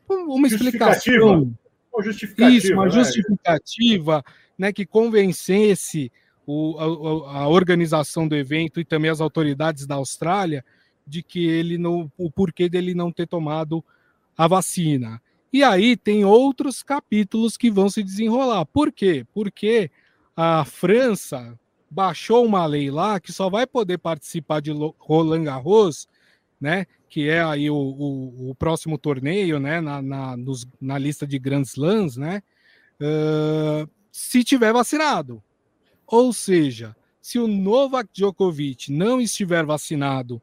[0.08, 1.54] uma explicação,
[1.92, 2.90] uma justificativa, isso, uma né?
[2.90, 4.24] justificativa,
[4.58, 6.12] né, que convencesse
[6.46, 10.64] o, a, a, organização do evento e também as autoridades da Austrália
[11.06, 13.84] de que ele não, o porquê dele não ter tomado
[14.36, 15.20] a vacina.
[15.52, 18.64] E aí tem outros capítulos que vão se desenrolar.
[18.66, 19.24] Por quê?
[19.32, 19.90] Porque
[20.36, 26.08] a França baixou uma lei lá que só vai poder participar de Roland Garros,
[26.60, 26.86] né?
[27.08, 29.80] Que é aí o, o, o próximo torneio, né?
[29.80, 32.42] Na, na, nos, na lista de Grand Slams, né?
[33.00, 35.40] Uh, se tiver vacinado.
[36.06, 40.42] Ou seja, se o Novak Djokovic não estiver vacinado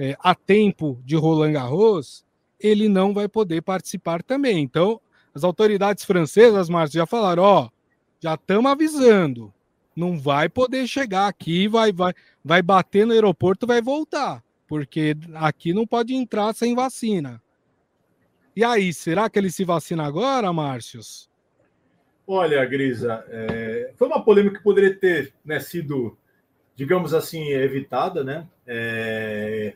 [0.00, 2.24] é, a tempo de Roland Garros,
[2.58, 4.62] ele não vai poder participar também.
[4.62, 4.98] Então,
[5.34, 7.68] as autoridades francesas, Márcio, já falaram: ó,
[8.18, 9.52] já estamos avisando,
[9.94, 15.74] não vai poder chegar aqui, vai, vai, vai bater no aeroporto, vai voltar, porque aqui
[15.74, 17.40] não pode entrar sem vacina.
[18.56, 21.28] E aí, será que ele se vacina agora, Márcios?
[22.26, 26.16] Olha, Grisa, é, foi uma polêmica que poderia ter né, sido,
[26.74, 28.48] digamos assim, evitada, né?
[28.66, 29.74] É,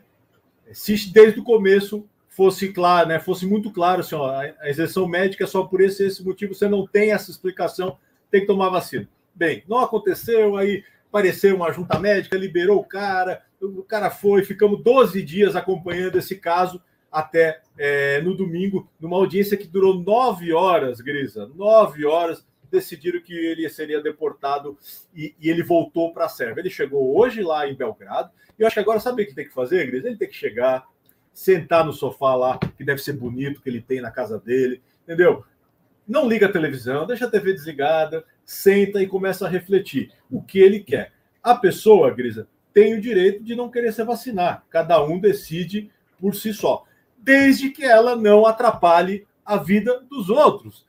[0.71, 5.45] se desde o começo fosse claro, né, fosse muito claro assim, ó, a isenção médica
[5.45, 7.97] é só por esse, esse motivo, você não tem essa explicação,
[8.29, 9.07] tem que tomar vacina.
[9.33, 14.83] Bem, não aconteceu, aí apareceu uma junta médica, liberou o cara, o cara foi, ficamos
[14.83, 20.99] 12 dias acompanhando esse caso até é, no domingo, numa audiência que durou nove horas,
[20.99, 24.77] Grisa, nove horas, decidiram que ele seria deportado
[25.15, 26.61] e, e ele voltou para a Sérvia.
[26.61, 29.45] Ele chegou hoje lá em Belgrado, e eu acho que agora sabe o que tem
[29.45, 30.05] que fazer, Gris?
[30.05, 30.85] Ele tem que chegar,
[31.33, 35.43] sentar no sofá lá, que deve ser bonito, que ele tem na casa dele, entendeu?
[36.07, 40.59] Não liga a televisão, deixa a TV desligada, senta e começa a refletir o que
[40.59, 41.11] ele quer.
[41.41, 44.63] A pessoa, Grisa, tem o direito de não querer se vacinar.
[44.69, 45.89] Cada um decide
[46.19, 46.85] por si só,
[47.17, 50.85] desde que ela não atrapalhe a vida dos outros.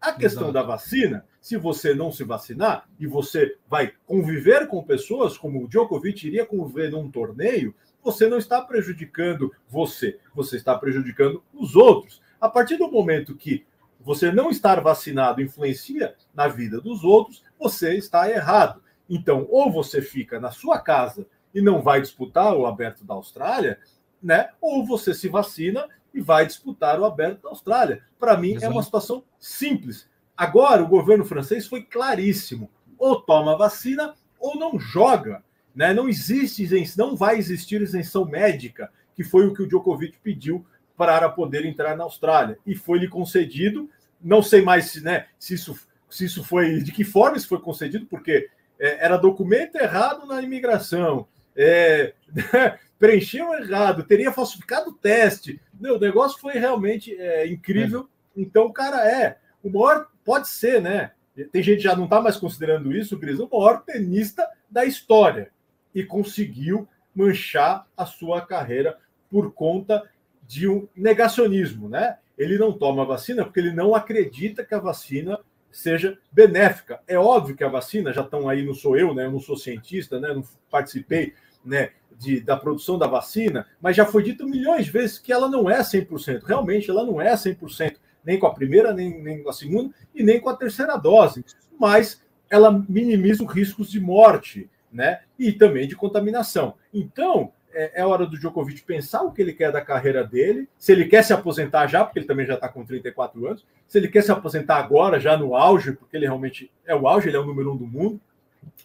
[0.00, 0.52] A questão Exato.
[0.52, 5.68] da vacina, se você não se vacinar e você vai conviver com pessoas como o
[5.68, 12.20] Djokovic iria conviver num torneio, você não está prejudicando você, você está prejudicando os outros.
[12.40, 13.66] A partir do momento que
[14.00, 18.80] você não estar vacinado influencia na vida dos outros, você está errado.
[19.10, 23.80] Então, ou você fica na sua casa e não vai disputar o aberto da Austrália,
[24.22, 24.50] né?
[24.60, 28.02] Ou você se vacina e vai disputar o aberto da Austrália.
[28.18, 28.64] Para mim, Exato.
[28.64, 30.08] é uma situação simples.
[30.34, 35.44] Agora, o governo francês foi claríssimo: ou toma vacina ou não joga.
[35.74, 35.92] Né?
[35.92, 40.64] Não existe isenção, não vai existir isenção médica, que foi o que o Djokovic pediu
[40.96, 42.58] para poder entrar na Austrália.
[42.66, 43.90] E foi lhe concedido.
[44.18, 47.60] Não sei mais se, né, se, isso, se isso foi, de que forma isso foi
[47.60, 48.48] concedido, porque
[48.80, 52.14] é, era documento errado na imigração, é,
[52.98, 55.60] preencheu errado, teria falsificado o teste.
[55.78, 58.08] Meu, o negócio foi realmente é, incrível.
[58.36, 58.40] É.
[58.40, 61.12] Então, o cara é o maior, pode ser, né?
[61.52, 65.50] Tem gente que já não está mais considerando isso, Gris, o maior tenista da história
[65.94, 68.98] e conseguiu manchar a sua carreira
[69.30, 70.08] por conta
[70.46, 72.18] de um negacionismo, né?
[72.38, 75.38] Ele não toma a vacina porque ele não acredita que a vacina
[75.70, 77.00] seja benéfica.
[77.06, 79.26] É óbvio que a vacina, já estão aí, não sou eu, né?
[79.26, 80.32] Eu não sou cientista, né?
[80.32, 81.34] Não participei,
[81.64, 81.90] né?
[82.18, 85.68] De, da produção da vacina, mas já foi dito milhões de vezes que ela não
[85.68, 86.44] é 100%.
[86.44, 90.22] Realmente, ela não é 100%, nem com a primeira, nem, nem com a segunda e
[90.22, 91.44] nem com a terceira dose.
[91.78, 95.20] Mas ela minimiza os riscos de morte, né?
[95.38, 96.74] E também de contaminação.
[96.92, 100.92] Então, é, é, hora do Djokovic pensar o que ele quer da carreira dele, se
[100.92, 104.08] ele quer se aposentar já, porque ele também já está com 34 anos, se ele
[104.08, 107.40] quer se aposentar agora, já no auge, porque ele realmente é o auge, ele é
[107.40, 108.18] o número um do mundo,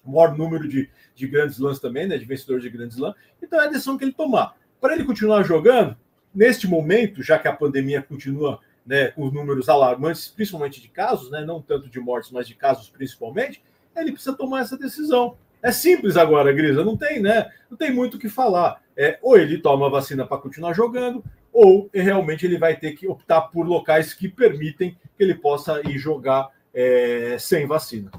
[0.06, 2.18] maior número de, de grandes lãs também, né?
[2.18, 3.16] De vencedores de grandes lãs.
[3.42, 4.56] Então é a decisão que ele tomar.
[4.80, 5.96] Para ele continuar jogando,
[6.34, 11.30] neste momento, já que a pandemia continua né, com os números alarmantes, principalmente de casos,
[11.30, 13.62] né, não tanto de mortes, mas de casos principalmente,
[13.96, 15.38] ele precisa tomar essa decisão.
[15.62, 17.52] É simples agora, Grisa, não tem, né?
[17.70, 18.82] Não tem muito o que falar.
[18.98, 21.24] É, ou ele toma a vacina para continuar jogando,
[21.54, 26.00] ou realmente ele vai ter que optar por locais que permitem que ele possa ir
[26.00, 28.10] jogar é, sem vacina.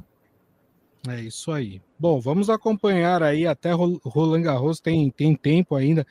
[1.08, 1.82] É isso aí.
[1.98, 6.06] Bom, vamos acompanhar aí até Roland Garros tem, tem tempo ainda.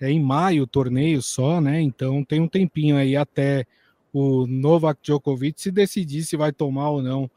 [0.00, 1.80] É em maio o torneio só, né?
[1.80, 3.64] Então tem um tempinho aí até
[4.12, 7.30] o Novak Djokovic se decidir se vai tomar ou não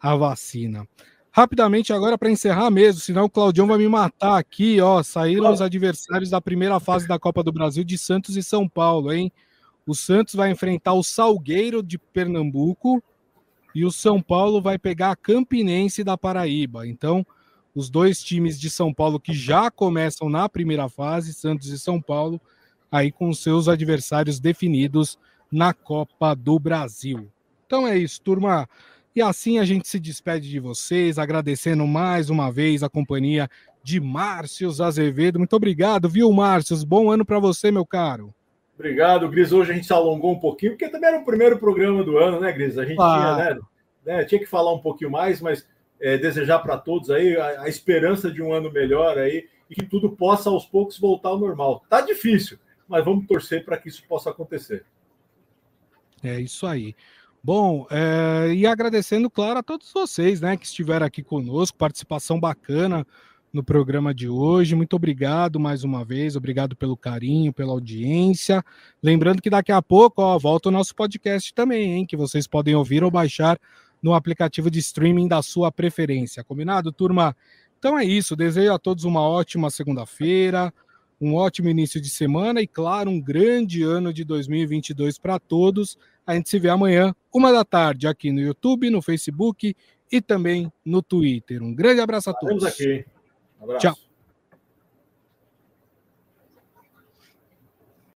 [0.00, 0.86] a vacina.
[1.30, 5.00] Rapidamente agora para encerrar mesmo, senão o Claudião vai me matar aqui, ó.
[5.04, 9.12] Saíram os adversários da primeira fase da Copa do Brasil de Santos e São Paulo,
[9.12, 9.30] hein?
[9.86, 13.00] O Santos vai enfrentar o Salgueiro de Pernambuco
[13.78, 16.84] e o São Paulo vai pegar a Campinense da Paraíba.
[16.84, 17.24] Então,
[17.72, 22.02] os dois times de São Paulo que já começam na primeira fase, Santos e São
[22.02, 22.40] Paulo,
[22.90, 25.16] aí com seus adversários definidos
[25.48, 27.30] na Copa do Brasil.
[27.66, 28.68] Então é isso, turma.
[29.14, 33.48] E assim a gente se despede de vocês, agradecendo mais uma vez a companhia
[33.80, 35.38] de Márcio Azevedo.
[35.38, 36.84] Muito obrigado, viu, Márcio?
[36.84, 38.34] Bom ano para você, meu caro.
[38.78, 39.50] Obrigado, Gris.
[39.50, 42.38] Hoje a gente se alongou um pouquinho, porque também era o primeiro programa do ano,
[42.38, 42.78] né, Gris?
[42.78, 43.34] A gente ah.
[43.34, 43.60] tinha, né,
[44.06, 45.66] né, tinha que falar um pouquinho mais, mas
[46.00, 49.84] é, desejar para todos aí a, a, esperança de um ano melhor aí e que
[49.84, 51.84] tudo possa aos poucos voltar ao normal.
[51.90, 52.56] Tá difícil,
[52.86, 54.84] mas vamos torcer para que isso possa acontecer.
[56.22, 56.94] É isso aí.
[57.42, 63.04] Bom, é, e agradecendo, claro, a todos vocês, né, que estiveram aqui conosco, participação bacana
[63.58, 64.76] no programa de hoje.
[64.76, 68.64] Muito obrigado mais uma vez, obrigado pelo carinho, pela audiência.
[69.02, 72.76] Lembrando que daqui a pouco, ó, volta o nosso podcast também, hein, que vocês podem
[72.76, 73.58] ouvir ou baixar
[74.00, 76.44] no aplicativo de streaming da sua preferência.
[76.44, 77.36] Combinado, turma?
[77.80, 78.36] Então é isso.
[78.36, 80.72] Desejo a todos uma ótima segunda-feira,
[81.20, 85.98] um ótimo início de semana e, claro, um grande ano de 2022 para todos.
[86.24, 89.74] A gente se vê amanhã, uma da tarde, aqui no YouTube, no Facebook
[90.12, 91.60] e também no Twitter.
[91.60, 92.62] Um grande abraço a todos.
[93.58, 93.60] Aqui.
[93.60, 93.86] Um abraço.
[93.94, 94.07] Tchau.